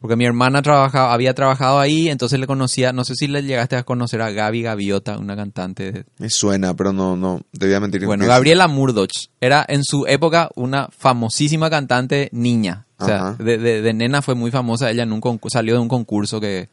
[0.00, 3.74] Porque mi hermana trabajaba, había trabajado ahí, entonces le conocía, no sé si le llegaste
[3.76, 7.74] a conocer a Gaby Gaviota, una cantante de, Me suena, pero no, no, te voy
[7.74, 8.04] a mentir.
[8.04, 12.84] Bueno, Gabriela Murdoch era en su época una famosísima cantante niña.
[12.98, 14.90] O sea, de, de- de nena fue muy famosa.
[14.90, 16.68] Ella en un salió de un concurso que,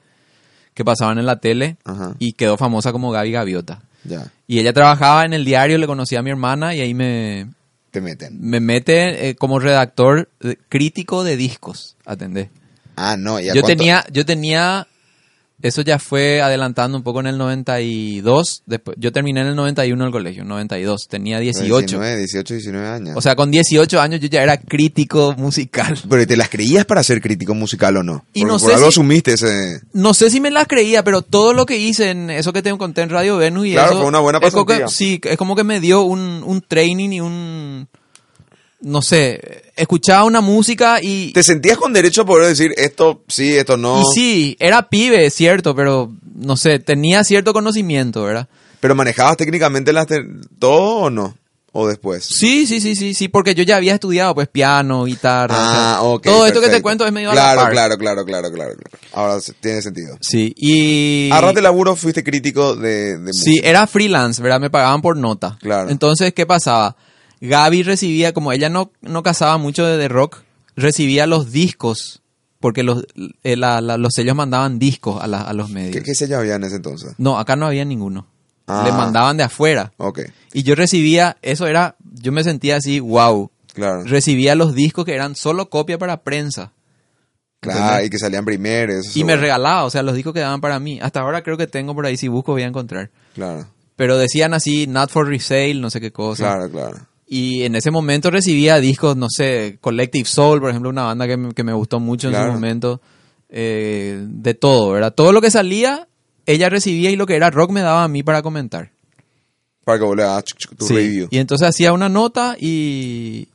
[0.74, 1.78] que pasaban en la tele
[2.20, 3.82] y quedó famosa como Gaby Gaviota.
[4.04, 4.28] Ya.
[4.46, 7.48] Y ella trabajaba en el diario, le conocía a mi hermana y ahí me,
[7.92, 8.38] te meten.
[8.42, 12.50] Me mete eh, como redactor eh, crítico de discos, atendé.
[12.96, 13.78] Ah, no, ¿y a Yo cuánto?
[13.78, 14.88] tenía, yo tenía,
[15.62, 20.06] eso ya fue adelantando un poco en el 92, después, yo terminé en el 91
[20.06, 21.70] el colegio, 92, tenía 18.
[21.88, 23.14] 19, 18, 19 años.
[23.16, 25.98] O sea, con 18 años yo ya era crítico musical.
[26.10, 28.26] ¿Pero te las creías para ser crítico musical o no?
[28.34, 29.82] Y Porque no por sé algo si- asumiste ese...
[29.94, 32.76] No sé si me las creía, pero todo lo que hice en eso que te
[32.78, 34.00] conté en Radio Venus y Claro, eso...
[34.00, 34.96] fue una buena es como que- pasantía.
[34.96, 37.88] Sí, es como que me dio un, un training y un...
[38.82, 41.32] No sé, escuchaba una música y...
[41.34, 44.02] ¿Te sentías con derecho a poder decir esto sí, esto no?
[44.02, 48.48] Y sí, era pibe, es cierto, pero no sé, tenía cierto conocimiento, ¿verdad?
[48.80, 50.08] ¿Pero manejabas técnicamente las
[50.58, 51.38] todo o no?
[51.74, 52.26] ¿O después?
[52.28, 55.54] Sí, sí, sí, sí, sí, porque yo ya había estudiado pues piano, guitarra.
[55.56, 56.24] o sea, Ah, ok.
[56.24, 57.72] todo esto que te cuento es medio a claro, la par.
[57.72, 58.98] Claro, claro, claro, claro, claro.
[59.14, 60.18] Ahora tiene sentido.
[60.20, 61.30] Sí, y...
[61.32, 63.70] A de laburo fuiste crítico de, de Sí, música.
[63.70, 64.60] era freelance, ¿verdad?
[64.60, 65.58] Me pagaban por nota.
[65.62, 65.90] Claro.
[65.90, 66.98] Entonces, ¿qué pasaba?
[67.42, 70.44] Gaby recibía, como ella no, no cazaba mucho de, de rock,
[70.76, 72.22] recibía los discos,
[72.60, 73.06] porque los,
[73.44, 75.96] eh, la- la- los sellos mandaban discos a, la- a los medios.
[75.96, 77.14] ¿Qué, qué sello había en ese entonces?
[77.18, 78.28] No, acá no había ninguno.
[78.68, 78.84] Ah.
[78.86, 79.92] Le mandaban de afuera.
[79.98, 80.20] Ok,
[80.54, 83.50] Y yo recibía, eso era, yo me sentía así, wow.
[83.74, 84.04] claro.
[84.04, 86.72] Recibía los discos que eran solo copia para prensa.
[87.60, 88.92] Claro, y que salían primero.
[88.94, 91.00] eso Y me regalaba, o sea, los discos que daban para mí.
[91.02, 93.12] Hasta ahora creo que tengo por ahí, si busco voy a encontrar.
[93.36, 96.44] Claro, Pero decían así, not for resale, no sé qué cosa.
[96.44, 96.98] claro, claro.
[97.34, 101.38] Y en ese momento recibía discos, no sé, Collective Soul, por ejemplo, una banda que
[101.38, 103.00] me, que me gustó mucho en su momento.
[103.48, 105.14] eh, de todo, ¿verdad?
[105.14, 106.08] Todo lo que salía,
[106.46, 108.92] ella recibía y lo que era rock me daba a mí para comentar.
[109.86, 110.44] Para que vos le hagas
[110.78, 111.28] tu Sí, review.
[111.32, 113.48] Y entonces hacía una nota y,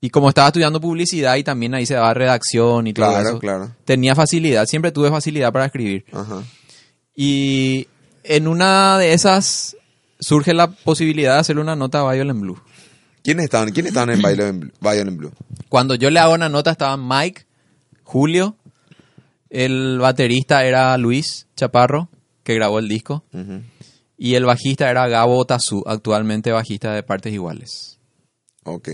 [0.00, 3.38] y como estaba estudiando publicidad y también ahí se daba redacción y todo Claro, eso,
[3.40, 3.70] claro.
[3.84, 6.04] tenía facilidad, siempre tuve facilidad para escribir.
[6.12, 6.42] Ajá.
[7.14, 7.88] Y
[8.24, 9.76] en una de esas
[10.20, 12.60] surge la posibilidad de hacerle una nota a Violent Blue.
[13.28, 14.72] ¿Quiénes estaban, ¿quiénes estaban en Violent Blue?
[14.80, 15.32] Violent Blue?
[15.68, 17.44] Cuando yo le hago una nota estaban Mike,
[18.02, 18.56] Julio,
[19.50, 22.08] el baterista era Luis Chaparro,
[22.42, 23.24] que grabó el disco,
[24.16, 27.98] y el bajista era Gabo Tazú, actualmente bajista de Partes Iguales.
[28.64, 28.88] Ok.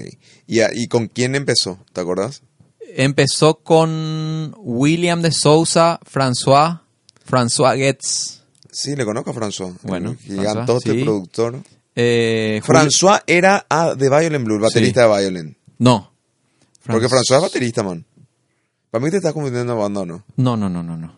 [0.48, 1.78] ¿Y, ¿Y con quién empezó?
[1.92, 2.42] ¿Te acordás?
[2.96, 6.80] Empezó con William de Sousa, François,
[7.24, 8.40] François Getz,
[8.74, 9.72] Sí, le conozco a François.
[9.84, 11.04] Bueno, François, sí.
[11.04, 11.60] productor.
[11.96, 15.56] Eh, François era ah, de Violent Blue, el baterista de Violent.
[15.78, 16.12] No.
[16.86, 18.04] Porque François es baterista, man.
[18.90, 20.24] Para mí te estás confundiendo banda, ¿o ¿no?
[20.36, 21.16] No, no, no, no, no.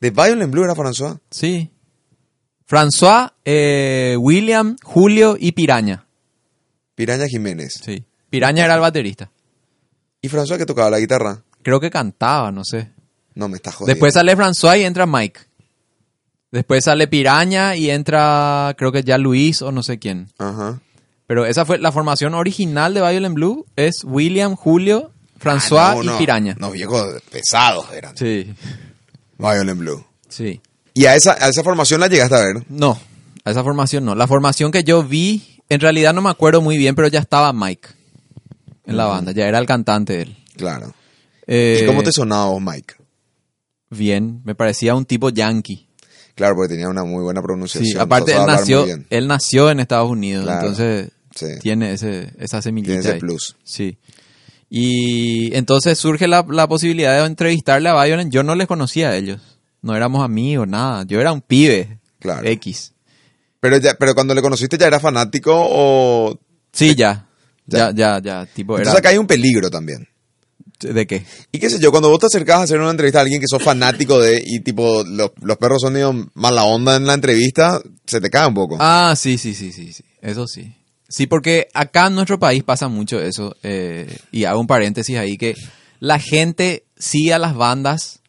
[0.00, 1.18] ¿De Violent Blue era François?
[1.30, 1.70] Sí.
[2.66, 6.06] François, eh, William, Julio y Piraña.
[6.94, 7.80] Piraña Jiménez.
[7.84, 8.04] Sí.
[8.30, 9.30] Piraña era el baterista.
[10.20, 11.42] ¿Y François que tocaba la guitarra?
[11.62, 12.92] Creo que cantaba, no sé.
[13.34, 13.94] No, me estás jodiendo.
[13.94, 15.40] Después sale François y entra Mike.
[16.50, 20.28] Después sale Piraña y entra, creo que ya Luis o no sé quién.
[20.38, 20.80] Ajá.
[21.26, 23.66] Pero esa fue la formación original de Violent Blue.
[23.76, 26.18] Es William, Julio, François Ah, no, y no.
[26.18, 26.56] Piraña.
[26.58, 28.16] No, viejos pesados eran.
[28.16, 28.54] Sí,
[29.38, 30.04] Violent Blue.
[30.28, 30.60] sí.
[30.94, 32.64] ¿Y a esa, a esa formación la llegaste a ver?
[32.68, 32.98] No,
[33.44, 34.16] a esa formación no.
[34.16, 37.52] La formación que yo vi, en realidad no me acuerdo muy bien, pero ya estaba
[37.52, 37.90] Mike
[38.84, 39.30] en la banda.
[39.30, 40.36] Ya era el cantante él.
[40.56, 40.92] Claro.
[41.46, 42.94] Eh, ¿Y cómo te sonaba vos, Mike?
[43.90, 45.87] Bien, me parecía un tipo yankee.
[46.38, 47.92] Claro, porque tenía una muy buena pronunciación.
[47.92, 50.60] Sí, aparte él nació, él nació en Estados Unidos, Claro.
[50.60, 51.46] entonces Sí.
[51.60, 52.92] tiene ese, esa semillita.
[52.94, 53.18] Tiene ese ahí.
[53.20, 53.56] plus.
[53.64, 53.98] Sí.
[54.70, 58.32] Y entonces surge la, la posibilidad de entrevistarle a Violent.
[58.32, 59.40] Yo no les conocía a ellos.
[59.82, 61.04] No éramos amigos, nada.
[61.06, 61.98] Yo era un pibe.
[62.18, 62.46] Claro.
[62.48, 62.92] X.
[63.60, 66.38] Pero, ya, pero cuando le conociste ya era fanático o...
[66.72, 67.26] Sí, ya.
[67.66, 67.90] Ya.
[67.90, 68.46] Ya, ya, ya.
[68.46, 68.82] Tipo, era...
[68.82, 70.06] Entonces acá hay un peligro también.
[70.80, 71.24] ¿De qué?
[71.50, 73.48] Y qué sé yo, cuando vos te acercás a hacer una entrevista a alguien que
[73.48, 77.80] sos fanático de y tipo los, los perros son medio mala onda en la entrevista,
[78.06, 78.76] se te cae un poco.
[78.78, 80.04] Ah, sí, sí, sí, sí, sí.
[80.22, 80.72] Eso sí.
[81.08, 83.56] Sí, porque acá en nuestro país pasa mucho eso.
[83.62, 85.56] eh, y hago un paréntesis ahí que
[86.00, 88.20] la gente sigue a las bandas,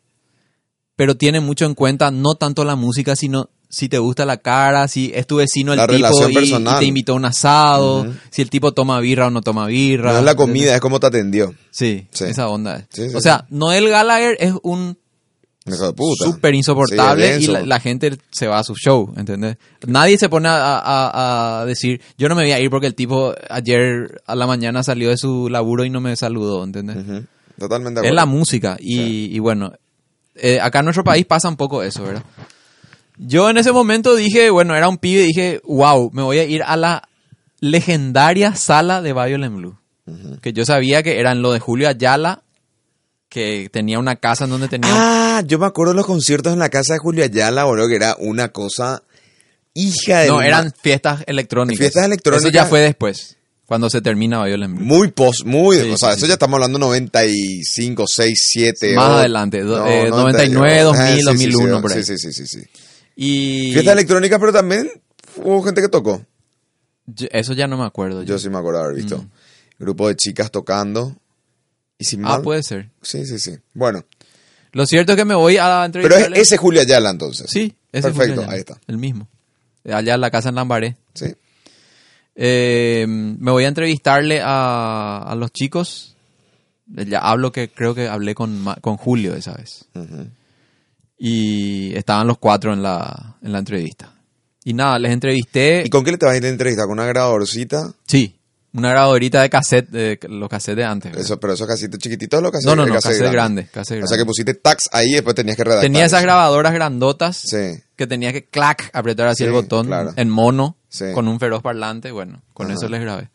[0.96, 4.88] pero tiene mucho en cuenta no tanto la música, sino si te gusta la cara,
[4.88, 8.49] si es tu vecino el La tipo y, te invitó a un asado, si el
[8.49, 10.12] tipo toma birra o no toma birra.
[10.13, 11.53] no es la comida, es cómo te atendió.
[11.69, 12.25] Sí, Sí.
[12.25, 12.77] esa onda.
[12.77, 12.86] es.
[12.91, 14.97] Sí, sí, o sea, Noel Gallagher es un
[16.17, 19.58] súper insoportable y la, gente se va a su show, ¿entendés?
[19.86, 22.95] Nadie se pone a, a- a decir, yo no me voy a ir porque el
[22.95, 26.97] tipo ayer a la mañana salió de su laburo y no me saludó, ¿entendés?
[26.97, 27.23] Ujú.
[27.60, 29.71] Totalmente de Es la música y, y bueno,
[30.36, 32.23] eh, acá en nuestro país pasa un poco eso, ¿verdad?
[33.19, 36.63] Yo en ese momento dije, bueno, era un pibe dije, wow, me voy a ir
[36.63, 37.08] a la
[37.60, 39.77] legendaria sala de Violent Blue.
[40.41, 42.41] Que yo sabía que era en lo de Julio Ayala,
[43.27, 44.89] que tenía una casa en donde tenía...
[44.91, 48.15] Ah, yo me acuerdo los conciertos en la casa de Julio Ayala, boludo, que era
[48.19, 49.03] una cosa
[49.73, 50.29] hija de...
[50.29, 51.77] no, eran fiestas electrónicas.
[51.77, 52.45] Fiestas electrónicas.
[52.45, 53.36] Eso ya fue después.
[53.65, 54.86] Cuando se termina Violent Blue.
[54.86, 58.95] Muy post, muy, Sí, o sea, sí, eso ya estamos hablando 95, 6, 7.
[58.95, 62.03] Más o- adelante, No, eh, 99, 99, 2000, eh, sí, sí, 2001, sí, por ahí.
[62.03, 62.60] Sí, sí, sí, sí.
[63.21, 64.89] Y Fiesta electrónica, pero también
[65.36, 66.25] hubo gente que tocó.
[67.05, 68.23] yo- eso ya no me acuerdo.
[68.23, 69.25] Yo sí me acuerdo haber visto.
[69.77, 71.15] Grupo de chicas tocando.
[71.97, 72.25] Y sin Mm.
[72.25, 72.41] Ah, mal.
[72.43, 72.89] puede ser.
[73.01, 73.58] Sí, sí, sí.
[73.73, 74.05] Bueno,
[74.71, 77.47] Lo cierto es que me voy a pero es ese Julio Ayala entonces.
[77.49, 78.79] Sí, ese Perfecto, allá, ahí está.
[78.88, 79.27] El mismo.
[79.84, 80.95] Allá en la casa en Lambaré.
[81.15, 81.34] Sí.
[82.36, 86.15] Eh, me voy a entrevistarle a, a los chicos.
[86.88, 89.86] Ya hablo que creo que hablé con, con Julio esa vez.
[89.95, 90.27] Ujú.
[91.21, 94.13] Y estaban los cuatro en la, en la entrevista.
[94.63, 95.84] Y nada, les entrevisté.
[95.86, 96.84] ¿Y con qué le te vas a ir la entrevista?
[96.84, 97.91] ¿Con una grabadorcita?
[98.08, 98.39] Sí,
[98.73, 101.12] una grabadorita de cassette, de los cassettes de antes.
[101.12, 101.25] ¿verdad?
[101.25, 103.62] Eso, pero esos casitos chiquititos los no, no, no, cassette cassette grande.
[103.63, 103.71] grande.
[103.71, 105.84] cassette O sea que pusiste tags ahí y después tenías que redactar.
[105.84, 107.82] Tenía esas grabadoras grandotas Sí.
[107.97, 110.13] que tenía que clac, apretar así Sí, el botón claro.
[110.15, 111.05] en mono Sí.
[111.13, 112.12] con un feroz parlante.
[112.12, 112.75] Bueno, con Ajá.
[112.75, 113.29] eso les grabé.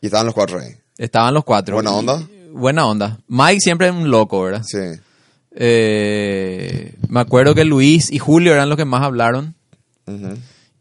[0.00, 0.76] Y estaban los cuatro ahí.
[0.98, 1.74] Estaban los cuatro.
[1.76, 2.22] ¿Buena onda?
[2.52, 3.18] Buena onda.
[3.28, 4.62] Mike siempre es un loco, ¿verdad?
[4.64, 4.78] Sí.
[5.58, 9.54] Eh, me acuerdo que Luis y Julio eran los que más hablaron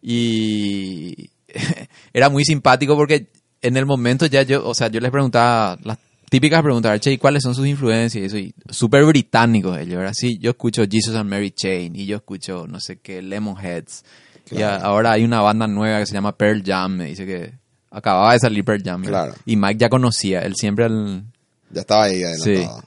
[0.01, 1.29] y
[2.13, 3.27] era muy simpático porque
[3.61, 5.97] en el momento ya yo, o sea, yo les preguntaba las
[6.29, 8.21] típicas preguntas, che, ¿y cuáles son sus influencias?
[8.21, 10.13] Y eso, y súper británicos ellos, ¿verdad?
[10.13, 14.03] Sí, yo escucho Jesus and Mary Chain y yo escucho, no sé qué, Lemonheads.
[14.51, 17.53] Y a- ahora hay una banda nueva que se llama Pearl Jam, me dice que
[17.89, 19.03] acababa de salir Pearl Jam.
[19.03, 19.33] Claro.
[19.45, 20.85] Y Mike ya conocía, él siempre...
[20.85, 21.23] el-
[21.71, 22.83] Ya estaba ahí adelantado.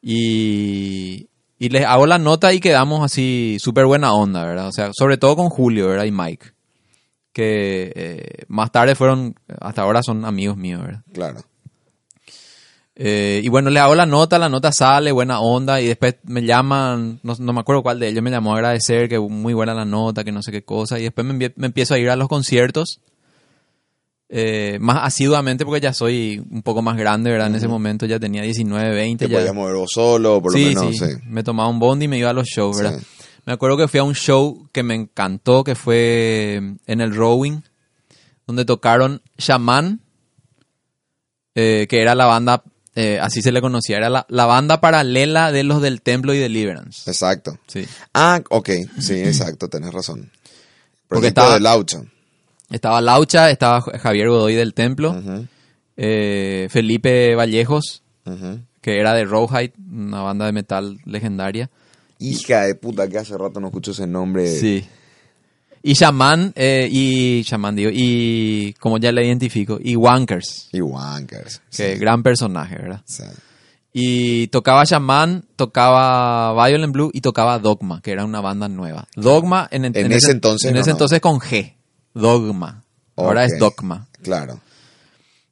[0.00, 4.68] Y, y les hago la nota y quedamos así súper buena onda, ¿verdad?
[4.68, 6.04] O sea, sobre todo con Julio, ¿verdad?
[6.04, 6.46] Y Mike.
[7.32, 11.02] Que eh, más tarde fueron, hasta ahora son amigos míos, ¿verdad?
[11.12, 11.40] Claro.
[13.00, 16.42] Eh, y bueno, le hago la nota, la nota sale, buena onda, y después me
[16.42, 19.72] llaman, no, no me acuerdo cuál de ellos, me llamó a agradecer que muy buena
[19.72, 22.26] la nota, que no sé qué cosa, y después me empiezo a ir a los
[22.26, 23.00] conciertos,
[24.30, 27.46] eh, más asiduamente porque ya soy un poco más grande, ¿verdad?
[27.48, 30.58] En ese momento ya tenía 19, 20, Te ya, podías mover vos solo, por lo
[30.58, 31.06] sí, menos, sí.
[31.06, 31.12] sí.
[31.26, 32.98] Me tomaba un bondi y me iba a los shows, ¿verdad?
[32.98, 33.06] Sí.
[33.46, 37.60] Me acuerdo que fui a un show que me encantó, que fue en el Rowing,
[38.46, 40.00] donde tocaron Shaman,
[41.54, 42.62] eh, que era la banda,
[42.94, 46.38] eh, así se le conocía, era la, la banda paralela de los del Templo y
[46.38, 47.10] Deliverance.
[47.10, 47.58] Exacto.
[47.66, 47.86] Sí.
[48.14, 48.68] Ah, ok.
[49.00, 50.30] Sí, exacto, tenés razón.
[51.08, 52.02] Porque estaba- de Laucha.
[52.70, 55.16] Estaba Laucha, estaba Javier Godoy del Templo,
[55.96, 58.02] eh, Felipe Vallejos,
[58.80, 61.70] que era de Rawhide, una banda de metal legendaria.
[62.18, 64.46] Hija de puta, que hace rato no escucho ese nombre.
[64.48, 64.84] Sí.
[65.82, 71.60] Y Shaman, eh, y Shaman digo, y como ya le identifico, y Wankers, Y Wankers.
[71.74, 73.00] que sí, gran personaje, ¿verdad?
[73.04, 73.22] sí.
[74.00, 79.08] Y tocaba Shaman, tocaba Violent Blue y tocaba Dogma, que era una banda nueva.
[79.16, 80.94] Dogma en, En ese entonces En no, ese no.
[80.96, 81.74] entonces con G.
[82.18, 82.82] Dogma.
[83.16, 84.06] Ahora es Dogma.
[84.22, 84.60] Claro.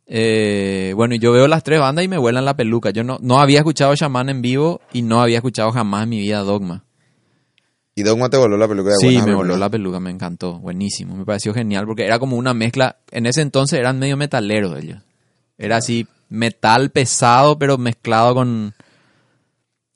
[0.06, 2.90] Eh, bueno, y yo veo las tres bandas y me vuelan la peluca.
[2.90, 6.18] Yo no, no había escuchado Shaman en vivo y no había escuchado jamás en mi
[6.20, 6.84] vida Dogma.
[7.98, 11.16] ¿Y Dogma te voló la peluca de Sí, me voló la peluca, me encantó, buenísimo,
[11.16, 15.00] me pareció genial porque era como una mezcla, en ese entonces eran medio metaleros ellos,
[15.56, 18.74] era así metal pesado pero mezclado con,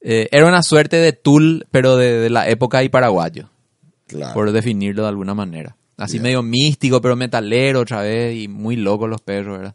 [0.00, 3.50] eh, era una suerte de Tool pero de, de la época ahí paraguayo,
[4.06, 4.32] Claro.
[4.32, 9.08] por definirlo de alguna manera, así medio místico pero metalero otra vez y muy locos
[9.08, 9.74] los perros, ¿verdad?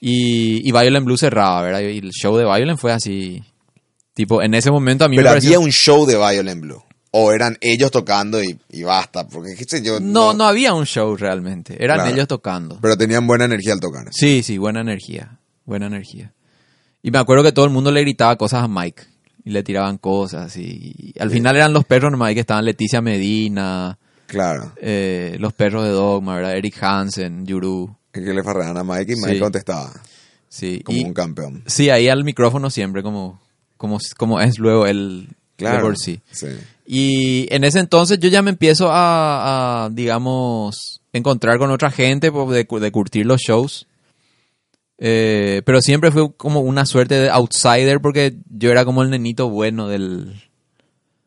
[0.00, 1.80] Y, y Violent Blue cerraba, ¿verdad?
[1.80, 3.42] Y el show de Violent fue así,
[4.14, 5.50] tipo, en ese momento a mí Pero me pareció...
[5.50, 6.82] había un show de Violent Blue.
[7.12, 9.26] O eran ellos tocando y, y basta.
[9.26, 10.00] Porque, qué sé yo.
[10.00, 11.82] No, no había un show realmente.
[11.82, 12.12] Eran Claro.
[12.14, 12.78] ellos tocando.
[12.82, 14.08] Pero tenían buena energía al tocar.
[14.10, 15.38] Sí, sí, buena energía.
[15.64, 16.34] Buena energía.
[17.02, 19.02] Y me acuerdo que todo el mundo le gritaba cosas a Mike.
[19.44, 20.54] Y le tiraban cosas.
[20.58, 23.96] Y, y al final eran los perros nomás ahí que estaban Leticia Medina,
[24.26, 24.72] Claro.
[24.80, 26.56] eh, los perros de Dogma, ¿verdad?
[26.56, 27.94] Eric Hansen, Yuru.
[28.12, 29.38] Que le farreaban a Mike y Mike Sí.
[29.40, 29.92] contestaba.
[30.48, 31.62] Sí, Como y- un campeón.
[31.66, 33.40] sí, ahí al micrófono siempre, como,
[33.76, 35.76] como, como es luego él Claro.
[35.76, 36.20] de por sí.
[36.30, 36.46] Sí.
[36.86, 42.30] Y en ese entonces yo ya me empiezo a, a, digamos, encontrar con otra gente
[42.32, 43.86] pues, de, de curtir los shows.
[44.98, 49.50] Eh, pero siempre fue como una suerte de outsider porque yo era como el nenito
[49.50, 50.42] bueno del,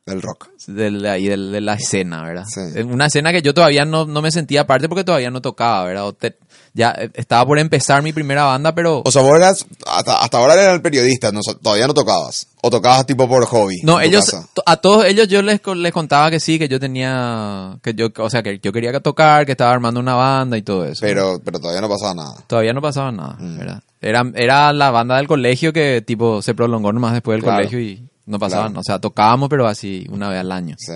[0.09, 0.49] Del rock.
[0.67, 2.45] de, ahí, del- de la escena, ¿verdad?
[2.47, 2.59] Sí.
[2.75, 5.83] Eh, Una escena que yo todavía no, no me sentía parte porque todavía no tocaba,
[5.85, 6.05] ¿verdad?
[6.07, 6.37] O te-
[6.73, 9.01] ya eh, estaba por empezar mi primera banda, pero...
[9.03, 12.47] O sea, vos eras, hasta, hasta ahora eras el periodista, no, todavía no tocabas.
[12.61, 13.77] O tocabas tipo por hobby.
[13.83, 17.93] No, ellos, a todos ellos yo les, les contaba que sí, que yo tenía, que
[17.93, 20.85] yo, o sea, que yo quería que tocar, que estaba armando una banda y todo
[20.85, 20.99] eso.
[21.01, 22.35] Pero, pero todavía no pasaba nada.
[22.47, 23.57] Todavía no pasaba nada, Mm.
[23.57, 23.83] ¿verdad?
[24.01, 27.57] Era, era la banda del colegio que tipo se prolongó nomás después del Claro.
[27.57, 28.69] colegio y no pasaba Claro.
[28.69, 28.79] nada.
[28.79, 30.75] O sea, tocábamos pero así una vez al año.
[30.77, 30.93] Sí.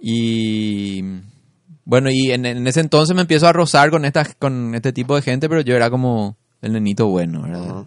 [0.00, 1.02] Y
[1.84, 5.16] Bueno, y en, en ese entonces me empiezo a rozar con, estas con este tipo
[5.16, 7.86] de gente, pero yo era como el nenito bueno, ¿verdad?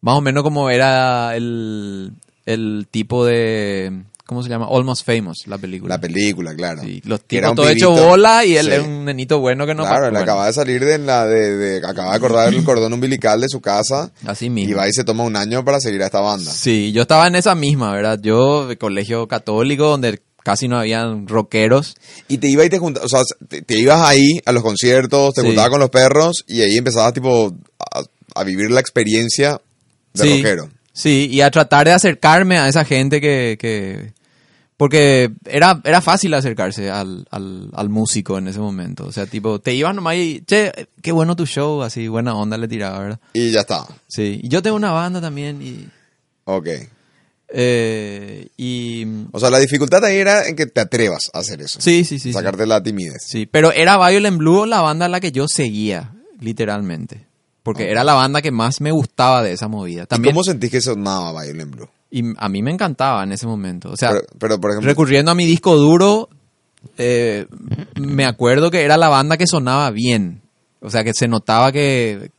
[0.00, 2.14] Más o menos como era el,
[2.46, 4.04] el tipo de...
[4.30, 4.68] ¿Cómo se llama?
[4.70, 5.96] Almost Famous, la película.
[5.96, 6.82] La película, claro.
[6.82, 8.72] Sí, los tipos todo hecho bola y él Sí.
[8.74, 11.56] es un nenito bueno que no claro, él bueno, acaba de salir de la de,
[11.56, 14.76] de- acaba de cortar el cordón umbilical de su casa Así y mismo.
[14.76, 16.48] va y se toma un año para seguir a esta banda.
[16.52, 18.20] Sí, yo estaba en esa misma, ¿verdad?
[18.22, 21.96] Yo de colegio católico donde casi no habían rockeros.
[22.28, 25.34] Y te iba y te juntabas, o sea, te, te ibas ahí a los conciertos,
[25.34, 25.46] te Sí.
[25.48, 27.52] juntabas con los perros y ahí empezabas tipo
[27.92, 28.02] a,
[28.36, 29.60] a vivir la experiencia
[30.14, 30.70] de sí, rockero.
[30.92, 33.56] Sí, y a tratar de acercarme a esa gente que...
[33.60, 34.12] que
[34.80, 39.04] porque era, era fácil acercarse al, al, al músico en ese momento.
[39.04, 42.56] O sea, tipo, te ibas nomás y, che, qué bueno tu show, así, buena onda
[42.56, 43.20] le tiraba, ¿verdad?
[43.34, 43.86] Y ya está.
[44.08, 45.86] Sí, y yo tengo una banda también y...
[46.44, 46.68] Ok.
[47.50, 51.78] eh, y O sea, la dificultad ahí era en que te atrevas a hacer eso.
[51.78, 52.30] sí, sí, sí.
[52.30, 52.32] sí.
[52.32, 53.22] Sacarte la timidez.
[53.26, 57.26] Sí, pero era Violent Blue la banda a la que yo seguía, literalmente.
[57.62, 60.04] Porque era la banda que más me gustaba de esa movida.
[60.04, 61.88] ¿Y También, cómo sentís que sonaba Violent Blue?
[62.10, 63.90] Y a mí me encantaba en ese momento.
[63.90, 66.28] O sea, pero, pero, por ejemplo, recurriendo a mi disco duro,
[66.98, 67.46] eh,
[68.00, 70.42] me acuerdo que era la banda que sonaba bien.
[70.80, 72.30] O sea, que se notaba que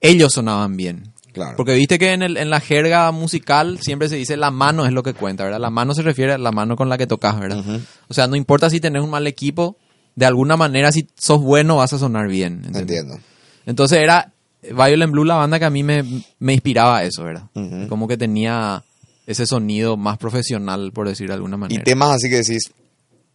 [0.00, 1.12] ellos sonaban bien.
[1.32, 1.56] claro.
[1.56, 4.92] Porque viste que en, el, en la jerga musical siempre se dice la mano es
[4.92, 5.60] lo que cuenta, ¿verdad?
[5.60, 7.62] La mano se refiere a la mano con la que tocas, ¿verdad?
[8.08, 9.76] O sea, no importa si tenés un mal equipo,
[10.14, 12.62] de alguna manera si sos bueno vas a sonar bien.
[12.64, 12.82] ¿entendés?
[12.82, 13.18] Entiendo.
[13.66, 16.02] Entonces era Violent Blue la banda que a mí me,
[16.38, 17.44] me inspiraba a eso, ¿verdad?
[17.88, 18.82] Como que tenía
[19.26, 21.84] ese sonido más profesional, por decir de alguna Y manera.
[21.84, 22.70] temas así que decís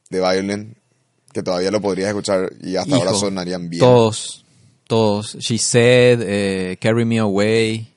[0.09, 0.77] de Violent
[1.33, 3.79] que todavía lo podrías escuchar y hasta ahora sonarían bien.
[3.79, 4.43] Todos,
[4.87, 5.37] todos.
[5.39, 7.87] She Said, eh, Carry Me Away.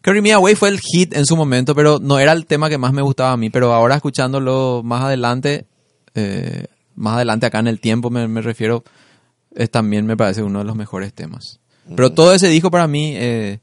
[0.00, 2.78] Carry Me Away fue el hit en su momento, pero no era el tema que
[2.78, 3.50] más me gustaba a mí.
[3.50, 5.66] Pero ahora escuchándolo más adelante,
[6.16, 8.82] eh, más adelante acá en el tiempo me, me refiero,
[9.54, 11.60] es también me parece uno de los mejores temas.
[11.96, 13.60] Pero todo ese disco para mí eh,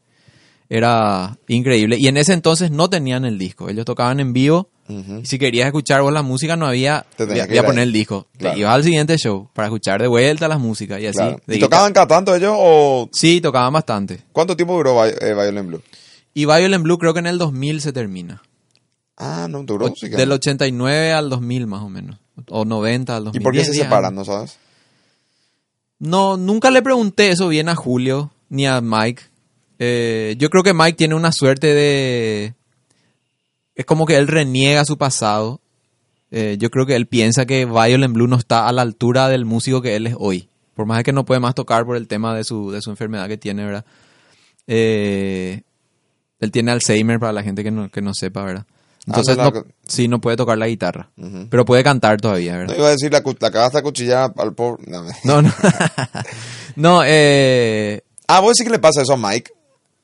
[0.70, 1.98] era increíble.
[2.00, 3.70] Y en ese entonces no tenían el disco.
[3.70, 4.70] Ellos tocaban en vivo.
[4.88, 7.06] Y si querías escuchar vos la música, no había.
[7.16, 7.88] Te tenías que a poner ahí.
[7.88, 8.26] el disco.
[8.38, 8.58] Claro.
[8.58, 11.18] Ibas al siguiente show para escuchar de vuelta las músicas y así.
[11.18, 11.40] Claro.
[11.48, 14.22] ¿Y tocaban cada tanto ellos o Sí, tocaban bastante.
[14.32, 15.82] cuánto tiempo duró eh, Violent Blue?
[16.34, 18.42] Y Violent Blue creo que en el 2000 se termina.
[19.18, 19.94] Ah, no, duró.
[19.96, 22.18] Sí del 89 al 2000 más o menos.
[22.50, 23.42] O 90 al 2000.
[23.42, 24.58] ¿Y por qué se 10 separan, no sabes?
[26.00, 29.22] No, nunca le pregunté eso bien a Julio ni a Mike.
[29.80, 32.54] Eh, yo creo que Mike tiene una suerte de...
[33.76, 35.62] Es como que él reniega su pasado.
[36.32, 39.46] Eh, yo creo que él piensa que Violent Blue no está a la altura del
[39.46, 40.50] músico que él es hoy.
[40.76, 43.28] Por más que no puede más tocar por el tema de su, de su enfermedad
[43.28, 43.86] que tiene, ¿verdad?
[44.68, 45.62] Eh,
[46.40, 48.66] él tiene Alzheimer para la gente que no, que no sepa, ¿verdad?
[49.08, 51.10] Entonces, Ah, no, no, la- sí, no puede tocar la guitarra.
[51.50, 52.76] Pero puede cantar todavía, No ¿verdad?
[52.78, 54.84] iba a decir la, la cagaste a cuchillar al pobre.
[54.88, 55.52] No, No, no.
[56.76, 59.52] no, eh, Ah, vos sí que le pasa eso a Mike.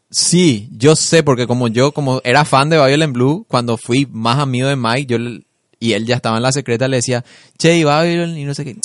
[0.10, 4.39] Sí, yo sé, porque como yo, como era fan de Violent Blue, cuando fui más
[4.39, 5.41] amigo de Mike, yo le-
[5.80, 7.26] y él ya estaba en la secreta, le decía,
[7.58, 8.78] che, y Violent, y no sé qué.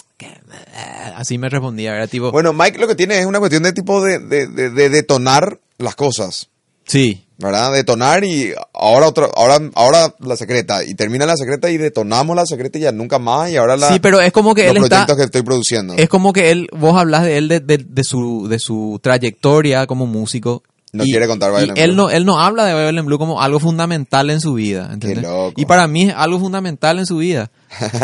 [1.17, 4.03] Así me respondía, era tipo, Bueno, Mike lo que tiene es una cuestión de tipo
[4.03, 6.49] de, de, de- de detonar las cosas.
[6.85, 7.73] sí, ¿Verdad?
[7.73, 10.85] Detonar y ahora otra, ahora, ahora la secreta.
[10.85, 13.51] Y termina la secreta y detonamos la secreta y ya nunca más.
[13.51, 15.95] Y ahora la, sí, pero es como que los él está, proyectos que estoy produciendo.
[15.97, 19.87] es como que él, vos hablas de él, de, de- de su, de su trayectoria
[19.87, 20.63] como músico.
[20.93, 21.97] No y- quiere contar y Violent él Blue.
[21.97, 25.23] no, él no habla de Violent Blue como algo fundamental en su vida, ¿entendés?
[25.23, 25.53] loco.
[25.61, 27.51] Y para mí es algo fundamental en su vida.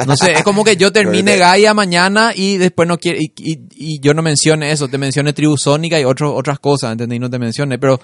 [0.06, 3.60] No sé, es como que yo termine Gaia mañana y después no quiere, y, y-
[3.76, 7.16] y yo no mencione eso, te mencione Tribu Sónica y otros otras cosas, ¿entendés?
[7.16, 7.98] Y no te mencione, pero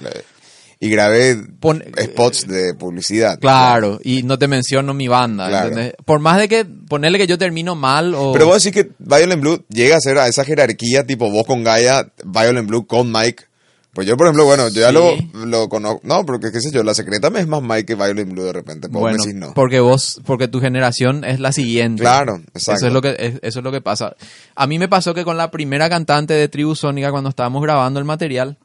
[0.81, 3.39] Y grabé Pon- spots de publicidad.
[3.39, 5.69] claro, y no te menciono mi banda, Claro.
[5.69, 5.95] ¿entendés?
[6.05, 8.33] Por más de que ponerle que yo termino mal o...
[8.33, 11.63] Pero vos decís que Violent Blue llega a ser a esa jerarquía, tipo vos con
[11.63, 13.45] Gaia, Violent Blue con Mike.
[13.95, 15.31] Pues yo, por ejemplo, bueno, yo ya Sí.
[15.35, 16.01] lo, lo conozco.
[16.05, 18.53] No, porque qué sé yo, la secreta me es más Mike que Violent Blue de
[18.55, 18.89] repente.
[18.89, 19.53] Pues bueno, me decís no.
[19.53, 22.01] porque vos, porque tu generación es la siguiente.
[22.03, 22.79] Claro, exacto.
[22.79, 24.17] Eso es lo que es- eso es lo que pasa.
[24.55, 27.99] A mí me pasó que con la primera cantante de Tribu Sónica cuando estábamos grabando
[28.01, 28.57] el material,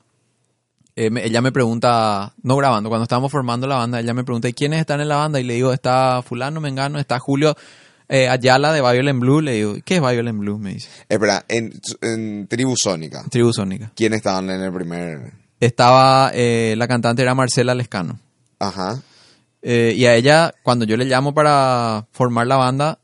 [0.96, 4.48] eh, me- ella me pregunta, no grabando, cuando estábamos formando la banda, ella me pregunta,
[4.48, 5.40] ¿y quiénes están en la banda?
[5.42, 7.56] Y le digo, está fulano, Mengano, está Julio
[8.10, 9.42] eh, Ayala de Violent Blue.
[9.42, 10.58] Le digo, ¿qué es Violent Blue?
[10.58, 10.90] Me dice.
[11.10, 13.92] Espera, en, en Tribu Sónica, Tribu Sónica.
[13.96, 15.34] ¿quiénes estaban en el primer...?
[15.60, 18.20] Estaba, eh, la cantante era Marcela Lescano.
[18.60, 19.02] Ajá.
[19.64, 23.00] Eh, y a ella, cuando yo le llamo para formar la banda,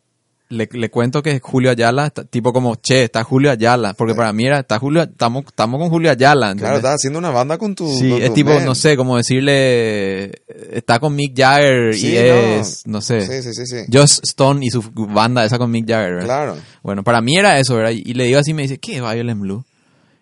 [0.53, 4.45] le, le cuento que Julio Ayala, tipo como, che, está Julio Ayala, porque para mí
[4.45, 6.63] era, está Julio, estamos, estamos con Julio Ayala, ¿entendés?
[6.63, 7.87] Claro, estás haciendo una banda con tu.
[7.87, 10.31] Sí, con es tu tipo, no sé, como decirle,
[10.71, 13.85] está con Mick Jagger Sí, y es, no, sé, Sí, sí, sí, sí.
[13.91, 16.25] Joss Stone y su banda esa con Mick Jagger, ¿verdad?
[16.25, 16.57] Claro.
[16.83, 17.91] Bueno, para mí era eso, ¿verdad?
[17.91, 19.65] Y le digo así, me dice, ¿qué es Violent Blue?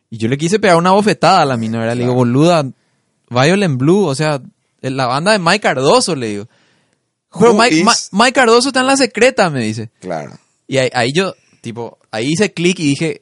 [0.09, 1.95] Y yo le quise pegar una bofetada a la mina, ¿verdad?
[1.95, 2.65] Le digo, boluda,
[3.29, 4.41] Violent Blue, o sea,
[4.81, 6.47] la banda de Mike Cardoso, le digo.
[7.39, 9.89] Pero Mike, is- Ma- Mike Cardoso está en la secreta, me dice.
[9.99, 10.37] Claro.
[10.67, 13.21] Y ahí, ahí yo, tipo, ahí hice clic y dije,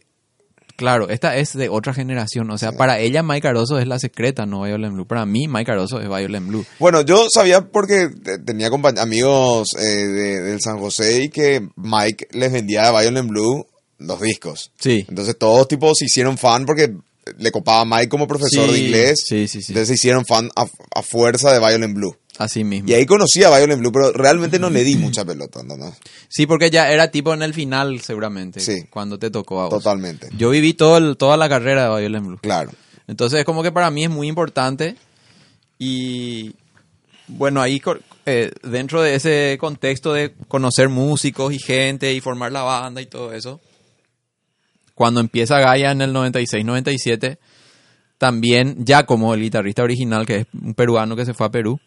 [0.76, 2.49] claro, esta es de otra generación.
[2.51, 5.05] O sea, para ella Mike Cardoso es la secreta, no Violent Blue.
[5.07, 6.66] Para mí Mike Cardoso es Violent Blue.
[6.80, 12.28] Bueno, yo sabía porque te- tenía amigos eh, de- del San José y que Mike
[12.32, 14.72] les vendía a Violent Blue los discos.
[14.80, 15.05] Sí.
[15.10, 16.93] Entonces todos tipo se hicieron fan porque
[17.38, 19.20] le copaba a Mike como profesor Sí, de inglés.
[19.26, 19.72] sí, sí, sí.
[19.74, 22.16] Entonces se hicieron fan a, a fuerza de Violent Blue.
[22.39, 22.89] Así mismo.
[22.89, 25.75] Y ahí conocí a Violent Blue, pero realmente no le di mucha pelota, ¿no?
[25.75, 25.93] no?
[26.29, 28.61] Sí, porque ya era tipo en el final, seguramente.
[28.61, 28.85] Sí.
[28.89, 29.83] Cuando te tocó a vos.
[29.83, 30.29] Totalmente.
[30.37, 32.37] Yo viví todo el- toda la carrera de Violent Blue.
[32.41, 32.71] Claro.
[33.07, 34.95] Entonces es como que para mí es muy importante
[35.77, 36.53] y
[37.27, 37.81] bueno, ahí
[38.25, 43.05] eh, dentro de ese contexto de conocer músicos y gente y formar la banda y
[43.05, 43.59] todo eso,
[44.95, 47.37] cuando empieza Gaia en el 96-97,
[48.20, 51.80] también ya como el guitarrista original, que es un peruano que se fue a Perú,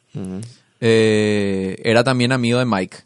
[0.81, 2.97] eh, era también amigo de Mike.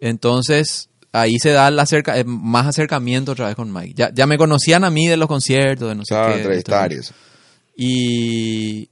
[0.00, 3.94] Entonces, ahí se da el acerca, eh, más acercamiento otra vez con Mike.
[3.96, 6.38] Ya, ya me conocían a mí de los conciertos, de no sé Claro, qué.
[6.40, 7.14] entrevistar esto, eso.
[7.76, 8.88] y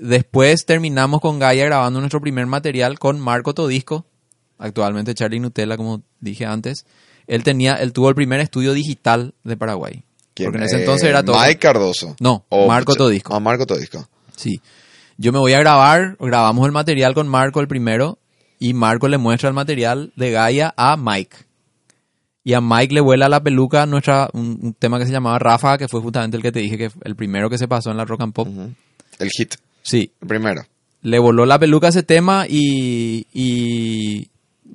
[0.00, 4.04] después terminamos con Gaia grabando nuestro primer material con Marco Todisco,
[4.58, 6.86] actualmente Charlie Nutella, como dije antes.
[7.28, 10.02] Él tenía, él tuvo el primer estudio digital de Paraguay.
[10.34, 10.46] ¿Quién?
[10.50, 11.38] Porque en ese Eh, entonces era todo.
[11.38, 12.16] Mike Cardoso.
[12.20, 13.34] No, O- Marco Todisco.
[13.34, 14.08] Ah, Marco Todisco.
[14.36, 14.60] Sí.
[15.18, 18.18] Yo me voy a grabar, grabamos el material con Marco el primero,
[18.58, 21.36] y Marco le muestra el material de Gaia a Mike.
[22.44, 25.78] Y a Mike le vuela la peluca nuestra, un, un tema que se llamaba Ráfaga,
[25.78, 28.04] que fue justamente el que te dije que el primero que se pasó en la
[28.04, 28.48] Rock and Pop.
[29.18, 29.54] El hit.
[29.82, 30.62] Sí, El primero.
[31.02, 34.28] le voló la peluca ese tema y, y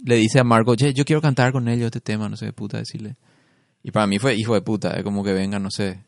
[0.06, 2.54] le dice a Marco, che, yo quiero cantar con ellos este tema, no sé qué
[2.54, 3.16] puta decirle.
[3.84, 6.00] Y para mí fue hijo de puta, es como que venga, no sé.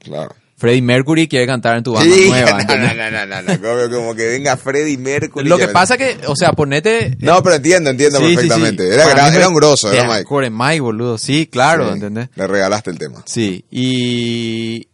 [0.00, 0.34] Claro.
[0.56, 2.62] Freddie Mercury quiere cantar en tu banda Sí, nueva.
[2.68, 5.48] no, no, no, no, no, como, como que venga Freddie Mercury.
[5.48, 7.16] Lo que pasa que, o sea, ponete...
[7.18, 8.86] No, pero entiendo, entiendo Sí, perfectamente.
[8.86, 8.94] sí.
[8.94, 10.24] Era, era fue- un grosso, era Era Mike.
[10.24, 11.18] Core Mike, boludo.
[11.18, 12.28] Sí, claro, ¿entendés?
[12.36, 13.22] Le regalaste el tema.
[13.26, 14.88] Sí, y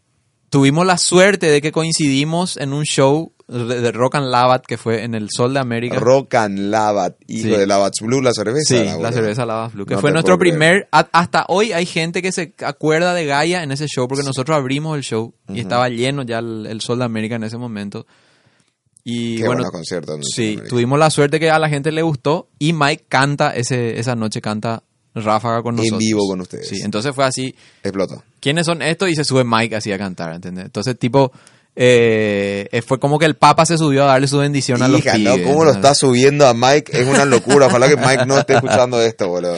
[0.48, 4.78] tuvimos la suerte de que coincidimos en un show de, de Rock and Lavat que
[4.78, 5.98] fue en el Sol de América.
[5.98, 7.50] Rock and Lavat, hijo Sí.
[7.50, 8.62] de Lavat's Blue, la cerveza.
[8.78, 10.88] Sí, la cerveza Lavat Blue, que No fue nuestro primer...
[10.92, 14.56] a- hasta hoy hay gente que se acuerda de Gaia en ese show porque nosotros
[14.56, 18.06] abrimos el show y estaba lleno ya el, el Sol de América en ese momento.
[19.02, 22.72] Y Qué bueno, en Sí, tuvimos la suerte que a la gente le gustó y
[22.74, 24.82] Mike canta ese, esa noche, canta
[25.14, 25.98] Ráfaga con En nosotros.
[25.98, 26.68] vivo con ustedes.
[26.68, 28.22] Sí, entonces fue así, Explotó.
[28.38, 29.08] ¿quiénes son estos?
[29.08, 30.66] Y se sube Mike así a cantar, ¿entendés?
[30.66, 31.32] Entonces, tipo,
[31.82, 35.00] eh, eh, fue como que el Papa se subió a darle su bendición a los
[35.00, 35.20] pibes.
[35.20, 35.42] ¿no?
[35.44, 36.92] ¿Cómo lo está subiendo a Mike?
[36.92, 37.68] Es una locura.
[37.68, 39.56] Ojalá que Mike no esté escuchando esto, boludo.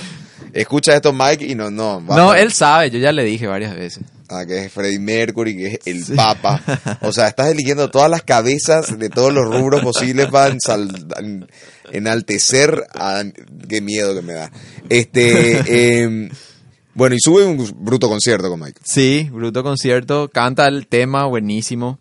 [0.53, 2.01] Escucha esto, Mike, y no, no.
[2.01, 4.05] No, él sabe, yo ya le dije varias veces.
[4.29, 6.63] Ah, que es Freddie Mercury, que es el Papa.
[7.01, 10.55] O sea, estás eligiendo todas las cabezas de todos los rubros posibles para
[11.91, 13.25] enaltecer a...
[13.69, 14.53] Qué miedo que me da.
[14.89, 16.03] Este...
[16.05, 16.31] em,
[16.95, 18.79] bueno, y sube un bruto concierto con Mike.
[18.85, 21.99] Sí, bruto concierto, canta el tema buenísimo,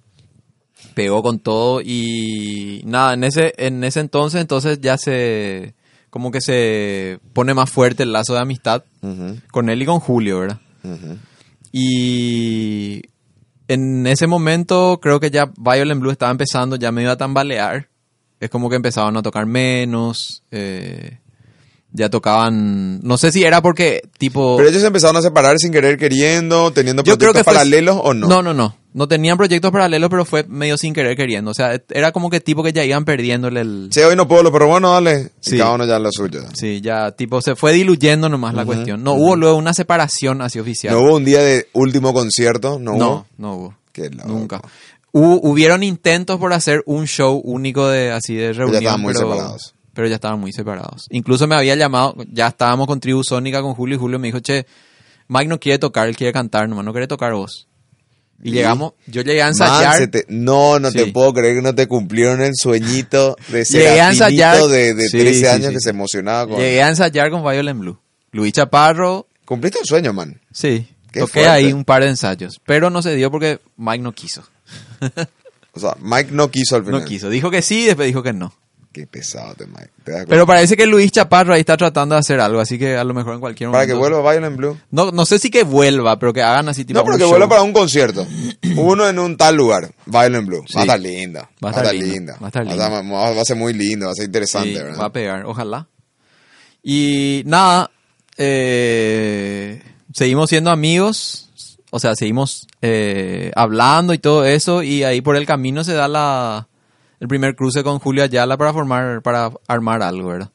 [0.94, 5.76] pegó con todo y nada, en ese, en ese entonces entonces ya se,
[6.10, 8.84] como que se pone más fuerte el lazo de amistad
[9.52, 10.60] con él y con Julio, ¿verdad?
[11.72, 13.02] Y
[13.68, 17.88] en ese momento creo que ya Violent Blue estaba empezando, ya me iba a tambalear,
[18.40, 21.20] es como que empezaban a tocar menos, eh,
[21.94, 24.56] ya tocaban, no sé si era porque tipo...
[24.58, 28.00] Pero ellos empezaron a separar sin querer queriendo, teniendo Yo creo proyectos que fue- paralelos
[28.02, 28.28] o no.
[28.28, 28.78] No, no, no.
[28.94, 31.52] No tenían proyectos paralelos, pero fue medio sin querer queriendo.
[31.52, 33.90] O sea, era como que tipo que ya iban perdiéndole el...
[33.90, 35.32] Che, hoy no puedo, pero bueno, dale.
[35.46, 35.58] Y Sí.
[35.58, 36.42] cada uno ya lo suyo.
[36.54, 39.02] Sí, ya tipo se fue diluyendo nomás la cuestión.
[39.04, 40.94] No hubo luego una separación así oficial.
[40.94, 42.80] ¿No hubo un día de último concierto?
[42.80, 43.26] No, no, hubo.
[43.38, 43.76] no hubo.
[43.94, 44.10] Qué.
[44.10, 44.62] Nunca.
[45.14, 49.30] Hu- hubieron intentos por hacer un show único de así de reunión, estaban muy pero,
[49.30, 49.74] separados.
[49.94, 51.08] Pero ya estaban muy separados.
[51.10, 54.40] Incluso me había llamado, ya estábamos con Tribu Sónica con Julio y Julio me dijo,
[54.40, 54.66] che,
[55.28, 57.68] Mike no quiere tocar, él quiere cantar nomás, no quiere tocar vos.
[58.44, 60.08] Y, llegamos, yo llegué a ensayar.
[60.08, 64.58] te- no, no te puedo creer que no te cumplieron el sueñito de Serafinito ensayar.
[64.64, 66.58] de, de Sí, 13 sí, años que se emocionaba con...
[66.60, 68.00] Llegué a ensayar con Violent Blue.
[68.32, 70.42] Luis Chaparro, Cumpliste un sueño, man.
[70.52, 70.88] sí.
[71.12, 71.50] Qué toqué fuerte.
[71.50, 72.62] ahí un par de ensayos.
[72.66, 74.44] Pero no se dio porque Mike no quiso.
[75.74, 77.02] O sea, Mike no quiso al final.
[77.02, 77.30] No quiso.
[77.30, 78.54] Dijo que sí y después dijo que no.
[78.92, 79.90] Qué pesado te, Mike.
[80.04, 80.26] ¿Te?
[80.28, 83.14] Pero parece que Luis Chaparro ahí está tratando de hacer algo, así que a lo
[83.14, 83.78] mejor en cualquier momento.
[83.80, 84.78] Para que vuelva Violent Blue.
[84.90, 87.00] No, no sé si que vuelva, pero que hagan así tipo.
[87.00, 87.30] No, pero que show.
[87.30, 88.28] vuelva para un concierto.
[88.76, 89.92] Uno en un tal lugar.
[90.06, 90.64] Violent Blue.
[90.68, 90.74] Sí.
[90.76, 91.50] Va a estar linda.
[91.64, 92.84] Va a estar lindo, va a estar lindo.
[92.84, 95.00] Va, va a ser muy lindo, va a ser interesante, Sí, ¿verdad?
[95.00, 95.88] va a pegar, ojalá.
[96.84, 97.92] Y nada,
[98.38, 99.82] eh,
[100.14, 101.50] seguimos siendo amigos,
[101.92, 106.08] o sea, seguimos eh, hablando y todo eso, y ahí por el camino se da
[106.08, 106.68] la
[107.22, 110.50] el primer cruce con Julio Ayala para formar, para armar algo, ¿verdad?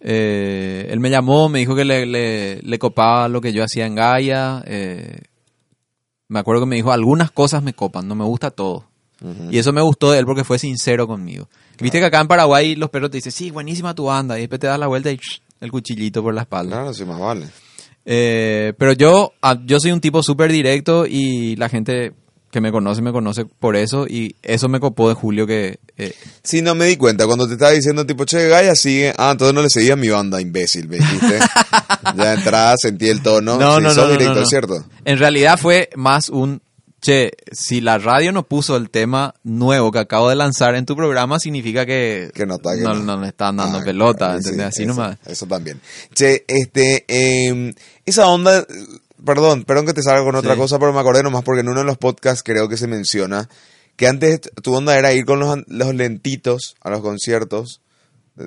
[0.00, 3.86] Eh, él me llamó, me dijo que le, le, le copaba lo que yo hacía
[3.86, 4.62] en Gaia.
[4.66, 5.18] eh,
[6.28, 8.84] me acuerdo que me dijo, algunas cosas me copan, no me gusta todo.
[9.50, 11.48] Y eso me gustó de él porque fue sincero conmigo.
[11.78, 14.60] Viste que acá en Paraguay los perros te dicen, sí, buenísima tu banda, y después
[14.60, 15.18] te das la vuelta y
[15.60, 16.76] el cuchillito por la espalda.
[16.76, 17.46] Claro, sí, más vale.
[18.06, 22.12] Eh, pero yo, ah, yo soy un tipo súper directo y la gente
[22.50, 25.78] que me conoce me conoce por eso y eso me copó de Julio que...
[25.96, 27.26] eh, Sí, no me di cuenta.
[27.26, 29.12] Cuando te estaba diciendo, tipo, che, Gaia sigue.
[29.16, 31.06] Ah, entonces no le seguía a mi banda, imbécil, ¿viste?
[32.16, 33.56] ya de entrada sentí el tono.
[33.58, 34.46] No, Sí, no, no, no, directo, no, no.
[34.46, 34.84] ¿cierto?
[35.04, 36.60] En realidad fue más un,
[37.00, 40.96] che, si la radio no puso el tema nuevo que acabo de lanzar en tu
[40.96, 43.16] programa, significa que, Que no está, que no, no.
[43.16, 44.74] no le están dando Ah, pelota, claro, ¿entendés?
[44.74, 45.18] sí, Así eso, nomás.
[45.24, 45.80] Eso también.
[46.14, 47.74] Che, este, eh,
[48.04, 48.66] esa onda,
[49.24, 50.58] perdón, perdón que te salga con otra Sí.
[50.58, 53.48] cosa, pero me acordé nomás porque en uno de los podcasts creo que se menciona
[53.96, 57.80] que antes tu onda era ir con los, los lentitos a los conciertos,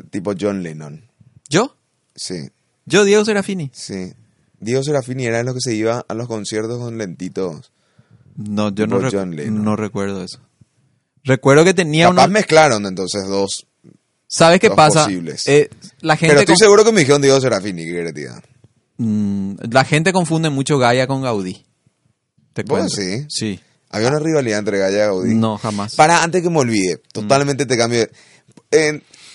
[0.09, 1.03] tipo John Lennon.
[1.49, 1.75] ¿Yo?
[2.15, 2.49] Sí,
[2.85, 3.69] Yo, Diego Serafini.
[3.73, 4.13] sí.
[4.59, 7.71] Diego Serafini era de los que se iba a los conciertos con lentitos.
[8.37, 9.63] No, yo no, recu- John Lennon.
[9.63, 10.39] no recuerdo eso.
[11.25, 12.31] Recuerdo que tenía Capaz unos...
[12.33, 13.67] mezclaron entonces dos.
[14.27, 15.03] ¿Sabes qué dos pasa?
[15.03, 15.47] posibles.
[15.47, 15.69] Eh,
[16.01, 17.91] la gente Pero estoy con- seguro que me dijeron Diego Serafini, qué
[18.97, 18.97] creatividad.
[18.97, 21.65] Mm, la gente confunde mucho Gaia con Gaudí.
[22.53, 22.95] Te ¿Vos cuento.
[22.97, 23.25] decís?
[23.29, 23.59] Sí.
[23.89, 25.35] Había una rivalidad entre Gaia y Gaudí.
[25.35, 25.95] No, jamás.
[25.95, 27.09] Para, antes que me olvide, Mm.
[27.13, 28.07] totalmente te cambio.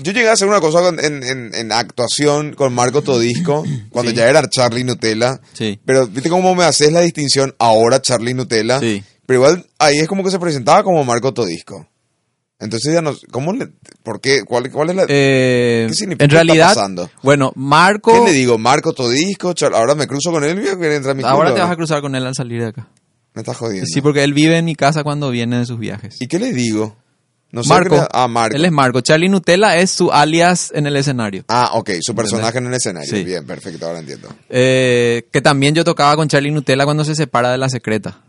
[0.01, 4.11] Yo llegué a hacer una cosa con- en, en- en actuación con Marco Todisco, cuando
[4.13, 4.17] Sí.
[4.17, 5.41] ya era Charlie Nutella.
[5.55, 5.81] Sí.
[5.85, 8.79] Pero, ¿viste cómo me haces la distinción ahora Charlie Nutella?
[8.79, 9.03] Sí.
[9.27, 11.89] Pero igual ahí es como que se presentaba como Marco Todisco.
[12.61, 13.15] Entonces ya no...
[13.31, 13.69] ¿Cómo le...?
[14.03, 14.43] ¿Por qué?
[14.45, 15.07] ¿Cuál, cuál es la...?
[15.09, 16.25] Eh, ¿Qué significa?
[16.25, 17.11] en ¿Qué está realidad, pasando?
[17.23, 18.13] bueno, Marco...
[18.13, 18.59] ¿Qué le digo?
[18.59, 21.51] Marco Todisco, Char- ahora me cruzo con él y voy a entrar a mi Ahora
[21.51, 21.55] culo.
[21.55, 22.89] te vas a cruzar con él al salir de acá.
[23.35, 23.87] Me estás jodiendo.
[23.87, 26.17] Sí, porque él vive en mi casa cuando viene de sus viajes.
[26.21, 26.97] ¿Y qué le digo?
[27.53, 27.95] No sé Marco.
[27.97, 28.57] le- Ah, Marco.
[28.57, 29.01] Él es Marco.
[29.03, 31.45] Charlie Nutella es su alias en el escenario.
[31.49, 33.09] Ah, ok, su personaje en el escenario.
[33.09, 33.23] Sí.
[33.23, 34.29] Bien, perfecto, ahora entiendo.
[34.51, 38.21] Eh, que también yo tocaba con Charlie Nutella cuando se separa de la secreta.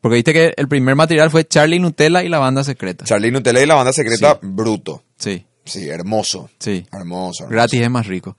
[0.00, 3.04] Porque viste que el primer material fue Charlie Nutella y la banda secreta.
[3.04, 5.02] Charlie Nutella y la banda secreta, bruto.
[5.16, 6.48] Sí, Sí, hermoso.
[6.58, 6.86] sí.
[6.92, 7.44] Hermoso.
[7.44, 7.48] hermoso.
[7.48, 8.36] Gratis es más rico.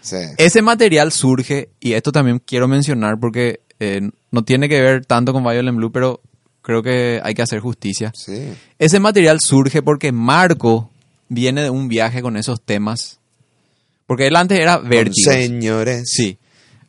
[0.00, 0.16] Sí.
[0.36, 4.00] Ese material surge, y esto también quiero mencionar porque eh,
[4.32, 6.20] no tiene que ver tanto con Violent Blue, pero
[6.60, 8.10] creo que hay que hacer justicia.
[8.16, 8.52] Sí.
[8.78, 10.90] Ese material surge porque Marco
[11.28, 13.20] viene de un viaje con esos temas.
[14.06, 15.30] Porque él antes era Vértigo.
[15.30, 16.10] Señores.
[16.10, 16.36] Sí.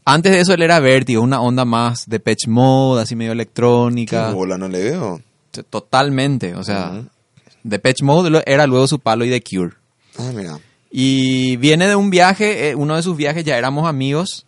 [0.06, 3.36] Antes de eso él era Vértigo, una onda más de Patch Mode, así medio Qué
[3.36, 4.32] electrónica.
[4.32, 5.22] bola, no le veo.
[5.70, 7.04] Totalmente, o sea,
[7.64, 9.76] de Patch Mode era luego su palo y de Cure.
[10.18, 10.60] Ah, mira.
[10.91, 14.45] Y viene de un viaje, eh, uno de sus viajes ya éramos amigos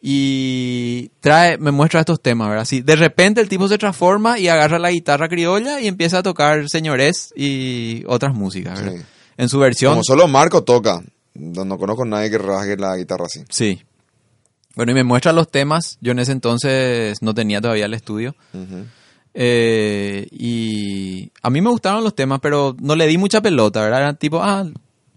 [0.00, 2.62] y trae, me muestra estos temas, ¿verdad?
[2.62, 6.22] Así, de repente el tipo se transforma y agarra la guitarra criolla y empieza a
[6.22, 8.98] tocar señores y otras músicas, ¿verdad?
[8.98, 9.04] Sí.
[9.36, 9.92] En su versión.
[9.94, 11.02] Como solo Marco toca.
[11.34, 13.40] No, no conozco a nadie que rasgue la guitarra así.
[13.50, 13.80] Sí.
[14.78, 15.98] Bueno, y me muestra los temas.
[16.00, 18.36] Yo en ese entonces no tenía todavía el estudio.
[19.34, 23.98] Eh, y a mí me gustaron los temas, pero no le di mucha pelota, ¿verdad?
[24.02, 24.64] Eran tipo, ah,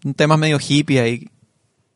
[0.04, 1.30] un tema medio hippie ahí.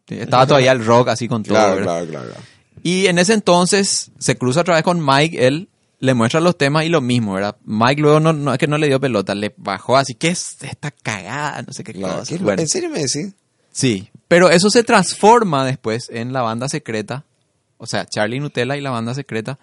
[0.08, 1.56] Estaba todavía el rock así con todo.
[1.56, 1.86] Claro, ¿verdad?
[1.86, 2.42] claro, claro, claro.
[2.84, 5.68] Y en ese entonces se cruza otra vez con Mike, él
[6.00, 7.56] le muestra los temas y lo mismo, ¿verdad?
[7.66, 10.58] Mike luego no, no es que no le dio pelota, le bajó así, ¿qué es
[10.62, 11.64] esta cagada?
[11.64, 12.20] No sé qué Claro.
[12.20, 12.38] cosa.
[12.38, 13.34] ¿Qué- Bueno, ¿En serio me decís?
[13.72, 17.26] sí, pero eso se transforma después en la banda secreta,
[17.78, 19.60] o sea, Charlie Nutella y la banda secreta,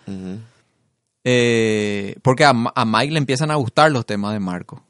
[1.24, 4.82] eh, porque a, Mike le empiezan a gustar los temas de Marco.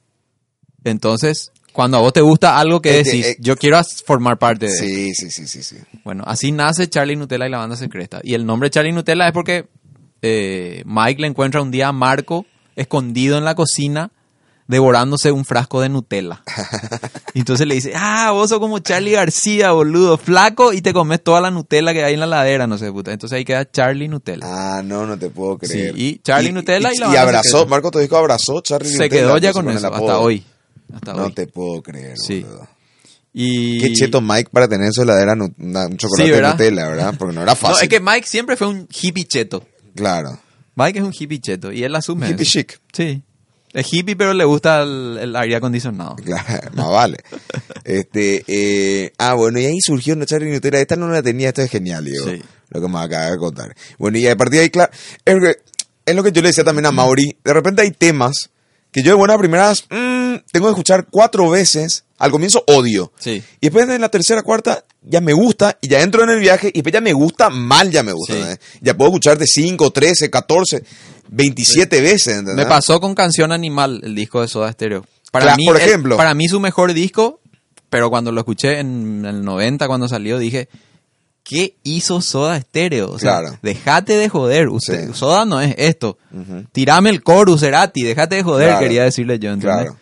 [0.84, 4.72] Entonces, cuando a vos te gusta algo que decís, eh, yo quiero formar parte de
[4.72, 5.76] Sí, sí, sí, sí, sí.
[6.04, 8.20] bueno, así nace Charlie Nutella y la banda secreta.
[8.22, 9.68] Y el nombre Charlie Nutella es porque
[10.22, 12.46] eh, Mike le encuentra un día a Marco
[12.76, 14.10] escondido en la cocina
[14.72, 16.42] devorándose un frasco de Nutella.
[17.34, 21.22] Y entonces le dice, ah, vos sos como Charlie García, boludo, flaco, y te comes
[21.24, 23.10] toda la Nutella que hay en la ladera, no sé, puta.
[23.10, 24.40] Entonces ahí queda Charlie Nutella.
[24.44, 25.94] Ah, no, no te puedo Sí, creer.
[25.98, 27.66] y Charlie Nutella y la Y abrazó.
[27.66, 29.10] Marco Todisco abrazó Charlie Se Nutella.
[29.10, 30.00] quedó ya con eso, apodo.
[30.10, 30.44] hasta hoy.
[30.92, 31.32] Hasta No hoy.
[31.32, 32.40] te puedo creer, Sí.
[32.42, 32.68] boludo.
[33.32, 33.80] Y...
[33.80, 36.42] Qué cheto Mike para tener en su heladera un chocolate Sí, de.
[36.42, 37.14] Nutella, ¿verdad?
[37.18, 37.84] Porque no era No, fácil.
[37.84, 39.64] es que Mike siempre fue un hippie cheto.
[39.96, 40.38] Claro.
[40.74, 42.52] Mike es un hippie cheto y él asume Hippie eso.
[42.52, 42.78] chic.
[42.92, 43.22] Sí.
[43.72, 46.16] Es hippie, pero le gusta el, el aire acondicionado.
[46.16, 47.16] Claro, más vale.
[47.84, 50.78] Este, eh, ah, bueno, y ahí surgió una charla Nutella.
[50.80, 52.26] Esta no la tenía, esto es genial, Diego.
[52.28, 52.42] Sí.
[52.70, 53.74] Lo que me acaba de contar.
[53.98, 54.92] Bueno, y a partir de ahí, claro,
[55.24, 55.56] es, que-
[56.04, 57.36] es lo que yo le decía también a Mauri.
[57.44, 58.50] De repente hay temas
[58.92, 62.04] que yo de buenas primeras mm, tengo que escuchar cuatro veces.
[62.18, 63.10] Al comienzo odio.
[63.18, 63.42] Sí.
[63.60, 66.68] Y después en la tercera, cuarta, ya me gusta y ya entro en el viaje
[66.68, 68.34] y después ya me gusta, mal ya me gusta.
[68.34, 68.38] Sí.
[68.38, 68.64] ¿entendés?
[68.80, 70.84] Ya puedo escuchar de 5, 13, 14,
[71.30, 72.28] 27 veces.
[72.38, 72.54] ¿entendés?
[72.64, 75.04] Me pasó con Canción Animal, el disco de Soda Stereo.
[75.32, 76.16] Para mí, por el- ejemplo.
[76.16, 77.40] para mí su mejor disco,
[77.90, 80.68] pero cuando lo escuché en el 90, cuando salió, dije,
[81.44, 83.10] ¿qué hizo Soda Stereo?
[83.12, 83.58] O sea, Claro.
[83.62, 84.68] dejate de joder.
[84.68, 85.12] Usted, Sí.
[85.14, 86.18] Soda no es esto.
[86.32, 86.64] Ujú.
[86.72, 88.80] Tirame el coro, Cerati, déjate de joder, Claro.
[88.82, 89.76] quería decirle yo, ¿entendés?
[89.82, 89.96] Claro.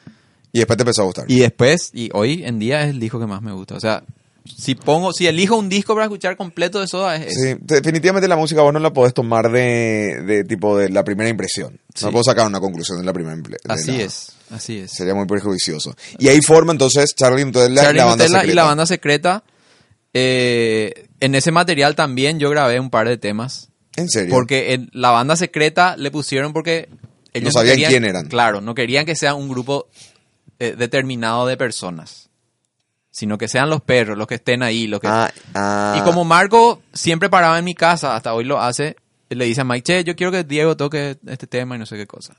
[0.53, 1.24] Y después te empezó a gustar.
[1.28, 3.76] Y después, y hoy en día es el disco que más me gusta.
[3.76, 4.03] O sea,
[4.45, 7.32] si pongo, si elijo un disco para escuchar completo de Soda, es.
[7.34, 11.28] Sí, definitivamente la música vos no la podés tomar de, de tipo de la primera
[11.30, 11.78] impresión.
[11.95, 12.05] Sí.
[12.05, 13.70] No puedo sacar una conclusión de la primera impresión.
[13.70, 14.91] Así es, así es.
[14.93, 15.95] Sería muy perjudicioso.
[16.18, 18.53] Y ahí forma entonces Charlie Nutella y Charlie la banda Nutella secreta.
[18.53, 19.45] y la banda secreta.
[20.12, 23.68] eh, en ese material también yo grabé un par de temas.
[23.97, 24.31] ¿En serio?
[24.31, 26.89] Porque en la banda secreta le pusieron porque
[27.33, 28.27] ellos sabían querían- quién eran.
[28.29, 29.89] Claro, no querían que sea un grupo
[30.59, 32.29] eh, determinado de personas.
[33.12, 35.09] Sino que sean los perros, los que estén ahí, los que...
[35.09, 35.97] Ah, ah.
[35.99, 38.95] Y como Marco siempre paraba en mi casa, hasta hoy lo hace,
[39.31, 41.97] le dice a Mike, che, yo quiero que Diego toque este tema y no sé
[41.97, 42.37] qué cosa.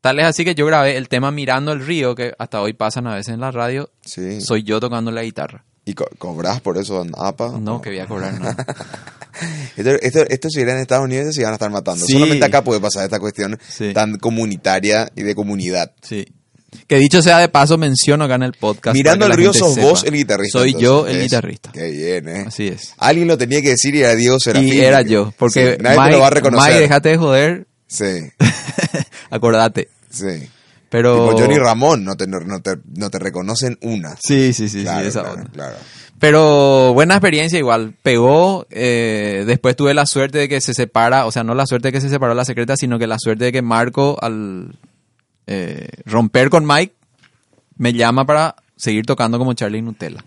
[0.00, 3.08] Tal es así que yo grabé el tema Mirando el río, que hasta hoy pasan
[3.08, 4.40] a veces en la radio, Sí.
[4.40, 5.64] soy yo tocando la guitarra.
[5.86, 7.58] ¿Y co- cobras por eso en APA?
[7.60, 8.66] No, que voy a cobrar nada.
[9.76, 12.06] Esto, esto, esto si era en Estados Unidos se iban a estar matando.
[12.06, 12.14] Sí.
[12.14, 13.92] Solamente acá puede pasar esta cuestión Sí.
[13.92, 15.92] tan comunitaria y de comunidad.
[16.00, 16.26] Sí.
[16.86, 18.96] Que dicho sea de paso, menciono acá en el podcast.
[18.96, 19.86] Mirando la río sos sepa.
[19.86, 20.58] vos el guitarrista.
[20.58, 20.88] Soy entonces.
[20.88, 21.70] yo el guitarrista.
[21.72, 22.44] Qué bien, ¿eh?
[22.46, 22.94] Así es.
[22.96, 24.72] Alguien lo tenía que decir y era Diego Serafín.
[24.72, 26.68] Y era yo, porque Sí, nadie te Mike, lo va a reconocer.
[26.70, 28.04] Mike, déjate de joder, Sí,
[29.30, 29.88] acordate.
[30.10, 30.48] sí.
[30.96, 31.26] Pero...
[31.28, 34.16] Tipo Johnny Ramón, no te, no, te, no te reconocen una.
[34.18, 35.76] Sí, sí, sí, claro, sí, esa claro.
[36.18, 37.94] Pero buena experiencia igual.
[38.02, 38.66] Pegó.
[38.70, 41.26] eh, después tuve la suerte de que se separa.
[41.26, 43.44] O sea, no la suerte de que se separó la secreta, sino que la suerte
[43.44, 44.74] de que Marco, al
[45.46, 46.94] eh, romper con Mike,
[47.76, 50.24] me llama para seguir tocando como Charlie Nutella.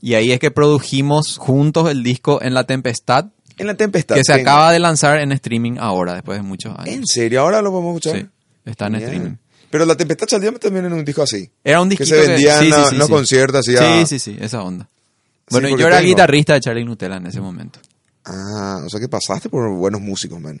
[0.00, 3.26] Y ahí es que produjimos juntos el disco En la Tempestad,
[3.58, 4.14] En la tempestad.
[4.14, 6.94] que se tengo- acaba de lanzar en streaming ahora, después de muchos años.
[6.94, 7.42] ¿En serio?
[7.42, 8.20] ¿Ahora lo podemos escuchar?
[8.22, 8.26] Sí,
[8.66, 9.04] está en Bien.
[9.04, 9.36] streaming.
[9.70, 11.50] Pero la tempestad salió también en un disco así.
[11.64, 13.12] Era un Que disquito se vendía sí, en sí, sí, los sí.
[13.12, 13.72] conciertos así.
[13.76, 14.88] Sí, a- sí, sí, esa onda.
[15.48, 16.08] Sí, Bueno, yo era tengo.
[16.08, 17.78] guitarrista de Charlie Nutella en ese momento.
[18.24, 20.60] Ah, o sea que pasaste por buenos músicos, man.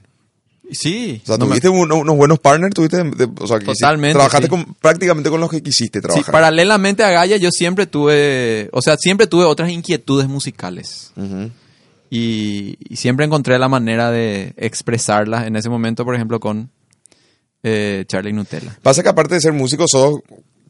[0.72, 1.20] Sí.
[1.22, 3.00] O sea, no tuviste uno- unos buenos partners, tuviste,
[3.38, 4.50] o sea, que Totalmente, trabajaste sí.
[4.50, 6.32] con, prácticamente con los que quisiste Sí, trabajar.
[6.32, 11.12] paralelamente a Gaia yo siempre tuve, o sea, siempre tuve otras inquietudes musicales
[12.10, 16.70] y, y siempre encontré la manera de expresarlas en ese momento, por ejemplo, con
[17.68, 18.78] eh, Charlie Nutella.
[18.80, 20.20] Pasa que aparte de ser músico, sos,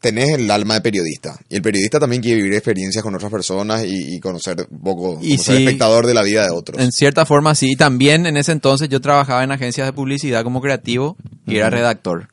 [0.01, 1.39] tenés el alma de periodista.
[1.47, 5.19] Y el periodista también quiere vivir experiencias con otras personas y, y conocer un poco,
[5.21, 5.53] Y sí.
[5.53, 6.81] espectador de la vida de otros.
[6.81, 10.43] En cierta forma sí, y también en ese entonces yo trabajaba en agencias de publicidad
[10.43, 12.29] como creativo y era redactor.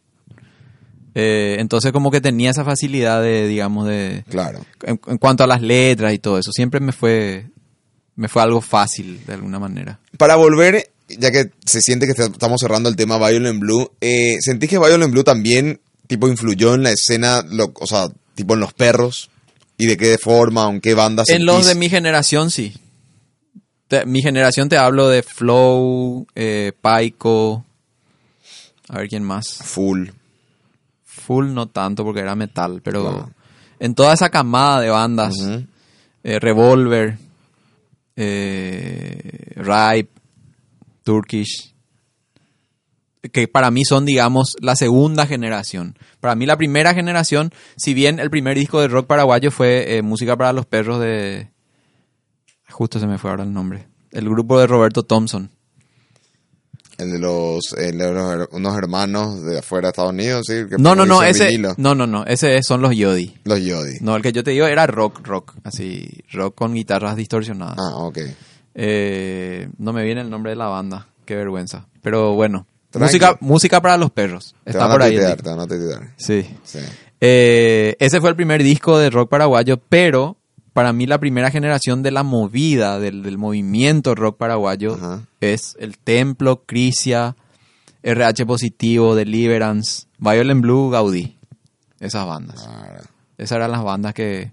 [1.15, 4.25] Eh, entonces como que tenía esa facilidad de, digamos, de...
[4.31, 4.61] Claro.
[4.83, 7.47] En, en cuanto a las letras y todo eso, siempre me fue,
[8.17, 10.01] me fue algo fácil de alguna manera.
[10.19, 14.37] Para volver, ya que se siente que est- estamos cerrando el tema Violent Blue, eh,
[14.41, 18.61] ¿sentís que Violent Blue también tipo influyó en la escena, lo- o sea, tipo en
[18.61, 19.31] los perros?
[19.77, 22.75] ¿Y de qué forma, en qué banda En los de mi generación, sí.
[23.89, 27.65] Te- mi generación te hablo de Flow, eh, Paiko,
[28.89, 29.49] a ver quién más.
[29.63, 30.09] Full.
[31.05, 33.31] Full no tanto porque era metal, pero
[33.81, 35.35] en toda esa camada de bandas,
[36.23, 37.19] eh, Revolver,
[38.17, 40.11] eh, Ripe,
[41.05, 41.75] Turkish,
[43.33, 45.97] que para mí son, digamos, la segunda generación.
[46.21, 50.03] Para mí la primera generación, si bien el primer disco de rock paraguayo fue eh,
[50.03, 51.51] Música para los Perros de...
[52.71, 53.87] Justo se me fue ahora el nombre.
[54.11, 55.51] El grupo de Roberto Thompson.
[56.99, 60.55] El de los, el de los unos hermanos de afuera de Estados Unidos, sí.
[60.69, 61.47] que No, no, no, ese...
[61.47, 61.75] vinilo.
[61.77, 63.35] No, no, no, ese son los Yodi.
[63.45, 63.99] Los Yodi.
[64.01, 67.77] No, el que yo te digo era rock, rock, así, rock con guitarras distorsionadas.
[67.79, 68.19] Ah, ok.
[68.75, 71.87] Eh, no me viene el nombre de la banda, qué vergüenza.
[72.03, 73.07] Pero bueno, Tranqui.
[73.07, 74.55] música, música para los perros.
[74.65, 75.17] Te Está van por a ahí.
[75.17, 76.13] te van a.
[76.17, 76.47] Sí.
[76.65, 76.79] Sí.
[77.21, 80.37] Eh, ese fue el primer disco de rock paraguayo, pero
[80.73, 85.21] para mí la primera generación de la movida, del, del movimiento rock paraguayo, Ajá.
[85.41, 87.37] es El Templo, Crisia,
[88.03, 91.39] RH Positivo, Deliverance, Violent Blue, Gaudí.
[92.01, 92.63] Esas bandas.
[92.63, 93.05] Claro.
[93.39, 94.51] Esas eran las bandas que,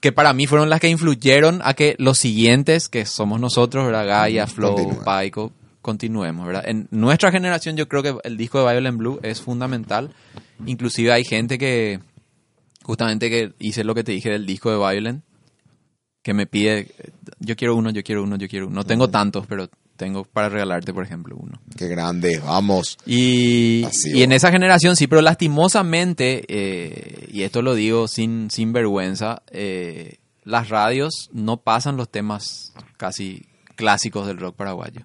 [0.00, 4.06] que para mí fueron las que influyeron a que los siguientes, que somos nosotros, ¿verdad?
[4.06, 5.04] Gaia, Flow, Continúa.
[5.04, 6.64] Paico, continuemos, ¿verdad?
[6.66, 10.12] En nuestra generación yo creo que el disco de Violent Blue es fundamental.
[10.66, 12.00] Inclusive hay gente que,
[12.82, 15.24] justamente que hice lo que te dije del disco de Violent,
[16.22, 16.88] que me pide,
[17.38, 18.74] yo quiero uno, yo quiero uno, yo quiero uno.
[18.74, 21.60] No tengo tantos, pero tengo para regalarte, por ejemplo, uno.
[21.76, 22.98] Qué grande, vamos.
[23.06, 28.50] Y, Así, y en esa generación sí, pero lastimosamente, eh, y esto lo digo sin,
[28.50, 35.02] sin vergüenza, eh, las radios no pasan los temas casi clásicos del rock paraguayo.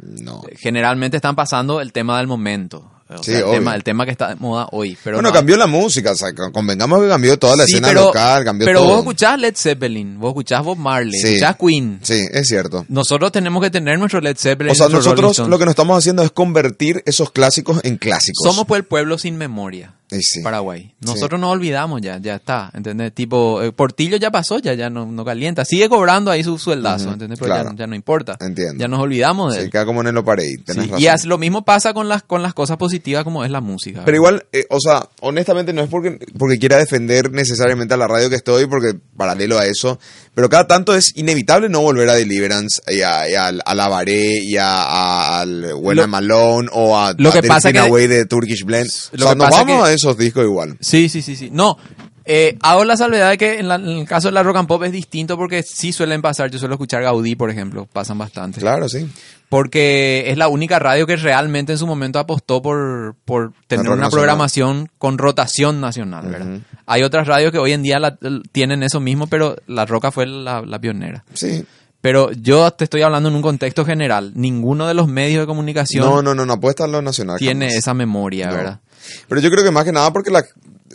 [0.00, 0.42] No.
[0.56, 2.90] Generalmente están pasando el tema del momento.
[3.18, 4.96] O Sí, sea, el, tema, el tema que está de moda hoy.
[5.02, 7.72] Pero bueno, no- cambió la música, o sea, con- convengamos que cambió toda la Sí,
[7.72, 8.88] escena pero, local, cambió pero todo.
[8.88, 11.28] vos escuchás Led Zeppelin, vos escuchás Bob Marley, Sí.
[11.34, 11.98] escuchás Queen.
[12.02, 12.84] Sí, es cierto.
[12.88, 14.72] Nosotros tenemos que tener nuestro Led Zeppelin.
[14.72, 18.42] O sea, nosotros lo que nos estamos haciendo es convertir esos clásicos en clásicos.
[18.44, 19.94] Somos pues el pueblo sin memoria.
[20.22, 20.42] Sí.
[20.42, 20.94] Paraguay.
[21.00, 23.12] Nosotros nos olvidamos ya, ya está, ¿entendés?
[23.14, 25.64] Tipo, eh, Portillo ya pasó, ya, ya no, no calienta.
[25.64, 27.38] Sigue cobrando ahí su sueldazo, Ujú, ¿entendés?
[27.38, 27.76] Pero ya- claro.
[27.76, 28.36] ya, no importa.
[28.40, 28.74] Entiendo.
[28.80, 29.70] Ya nos olvidamos de Se él.
[29.70, 31.24] queda como en el Opareí, tenés Sí, razón.
[31.24, 34.02] Y lo mismo pasa con las, con las cosas positivas como es la música.
[34.04, 38.06] Pero igual, eh, o sea, honestamente no es porque, porque quiera defender necesariamente a la
[38.08, 39.98] radio que estoy, porque paralelo a eso,
[40.34, 43.88] pero cada tanto es inevitable no volver a Deliverance y a, y al- a la
[43.88, 47.72] Baré y a, a- al When Lo- I'm Alone o a, lo a que pasa
[47.72, 48.90] que- de Turkish Blend.
[49.12, 50.76] O Lo sea, que nos pasa vamos que- a esos discos igual.
[50.80, 51.50] Sí, sí, sí, sí.
[51.52, 51.78] No,
[52.26, 54.68] eh, hago la salvedad de que en, la- en el caso de la rock and
[54.68, 56.50] pop es distinto porque sí suelen pasar.
[56.50, 58.60] Yo suelo escuchar Gaudí, por ejemplo, pasan bastante.
[58.60, 59.08] Claro, sí.
[59.50, 63.90] Porque es la única radio que realmente en su momento apostó por, por tener una
[63.96, 64.10] nacional.
[64.10, 66.58] programación con rotación nacional, ¿verdad?
[66.86, 68.18] Hay otras radios que hoy en día la-
[68.52, 71.24] tienen eso mismo, pero la Roca fue la, la pionera.
[71.34, 71.64] Sí.
[72.00, 74.32] Pero yo te estoy hablando en un contexto general.
[74.34, 77.36] Ninguno de los medios de comunicación No, no, no, no apuesta a lo nacional.
[77.38, 77.78] tiene jamás.
[77.78, 78.56] esa memoria, No.
[78.56, 78.80] ¿verdad?
[79.28, 80.44] Pero yo creo que más que nada porque la-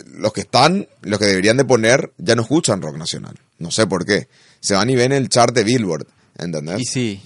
[0.06, 3.34] los que están, los que deberían de poner, ya no escuchan rock nacional.
[3.58, 4.28] No sé por qué.
[4.60, 6.06] Se van y ven el chart de Billboard,
[6.38, 6.80] ¿entendés?
[6.80, 7.22] Y sí,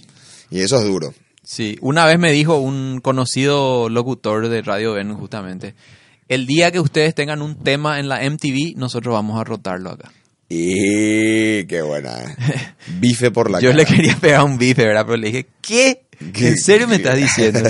[0.49, 1.13] Y eso es duro.
[1.43, 1.77] sí.
[1.81, 5.75] Una vez me dijo un conocido locutor de Radio Venus justamente,
[6.27, 10.11] el día que ustedes tengan un tema en la MTV, nosotros vamos a rotarlo acá.
[10.49, 12.21] Y qué buena.
[12.23, 12.35] eh.
[12.99, 13.77] Bife por la Yo cara.
[13.83, 15.03] le quería pegar un bife, ¿verdad?
[15.05, 16.03] Pero le dije, ¿qué?
[16.33, 16.49] ¿Qué?
[16.49, 17.59] ¿En serio me estás diciendo?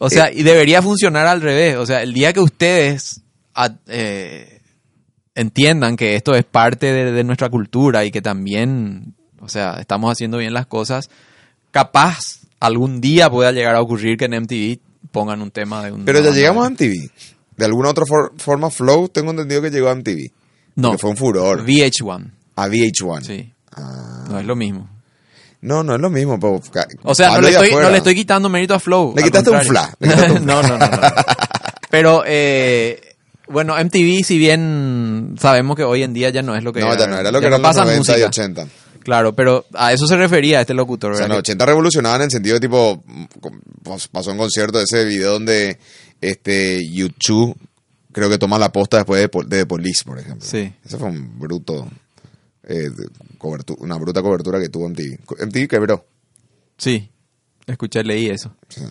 [0.00, 1.76] O sea, y debería funcionar al revés.
[1.76, 3.22] O sea, el día que ustedes
[3.54, 4.60] a- eh,
[5.34, 10.10] entiendan que esto es parte de, de nuestra cultura y que también, o sea, estamos
[10.12, 11.10] haciendo bien las cosas,
[11.70, 14.78] capaz algún día pueda llegar a ocurrir que en MTV
[15.12, 16.04] pongan un tema de un...
[16.04, 16.70] Pero ya llegamos a.
[16.70, 17.10] MTV.
[17.56, 20.30] De alguna otra for- forma, Flow, tengo entendido que llegó a MTV.
[20.76, 21.64] No, Que fue un furor.
[21.64, 23.22] VH1, A VH1.
[23.22, 23.52] sí.
[23.72, 24.26] Ah.
[24.28, 24.88] No es lo mismo.
[25.60, 26.38] No, no es lo mismo.
[26.38, 26.60] pero
[27.02, 29.12] O sea, no le, de estoy, no le estoy quitando mérito a Flow.
[29.16, 29.90] Le quitaste un contrario.
[29.90, 30.98] fla, le quitaste un no, no, no, no.
[31.90, 33.00] Pero, eh,
[33.48, 36.92] bueno, MTV, si bien sabemos que hoy en día ya no es lo que No,
[36.92, 36.98] era.
[37.00, 38.28] ya no era lo que era en los pasan 90 y música.
[38.28, 38.66] 80.
[39.02, 41.12] Claro, pero a eso se refería este locutor.
[41.12, 43.02] O sea, en los 80 revolucionaban en el sentido de tipo,
[43.82, 45.78] pues, pasó un concierto de ese video donde
[46.20, 47.56] este YouTube
[48.12, 50.46] creo que toma la posta después de, de The Police, por ejemplo.
[50.46, 50.72] Sí.
[50.84, 51.88] Ese fue un bruto,
[52.68, 52.90] eh,
[53.78, 55.18] una bruta cobertura que tuvo MTV.
[55.46, 56.06] MTV quebró.
[56.76, 57.10] Sí,
[57.66, 58.54] escuché, leí eso.
[58.68, 58.82] Sí.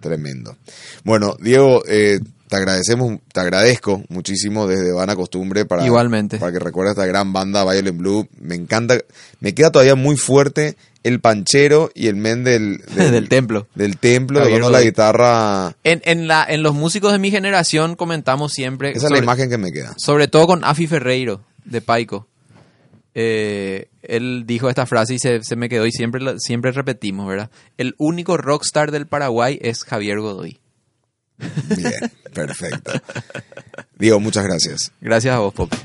[0.00, 0.56] Tremendo.
[1.02, 6.38] Bueno, Diego, eh, te agradecemos, te agradezco muchísimo desde Vana Costumbre para, Igualmente.
[6.38, 8.28] para que recuerdes esta gran banda Violent Blue.
[8.38, 8.98] Me encanta,
[9.40, 13.66] me queda todavía muy fuerte el panchero y el men del, Del templo.
[13.74, 15.74] Del templo, tocando la guitarra.
[15.84, 19.48] En, en, la, en los músicos de mi generación comentamos siempre, Esa es la imagen
[19.48, 19.94] que me queda.
[19.96, 22.26] sobre todo con Afi Ferreiro, de Paico.
[23.14, 27.50] Eh, él dijo esta frase y se, se me quedó y siempre, siempre repetimos, ¿verdad?
[27.78, 30.58] El único rockstar del Paraguay es Javier Godoy.
[31.38, 32.92] Bien, perfecto.
[33.98, 34.92] Diego, muchas gracias.
[35.00, 35.76] Gracias a vos, Pope.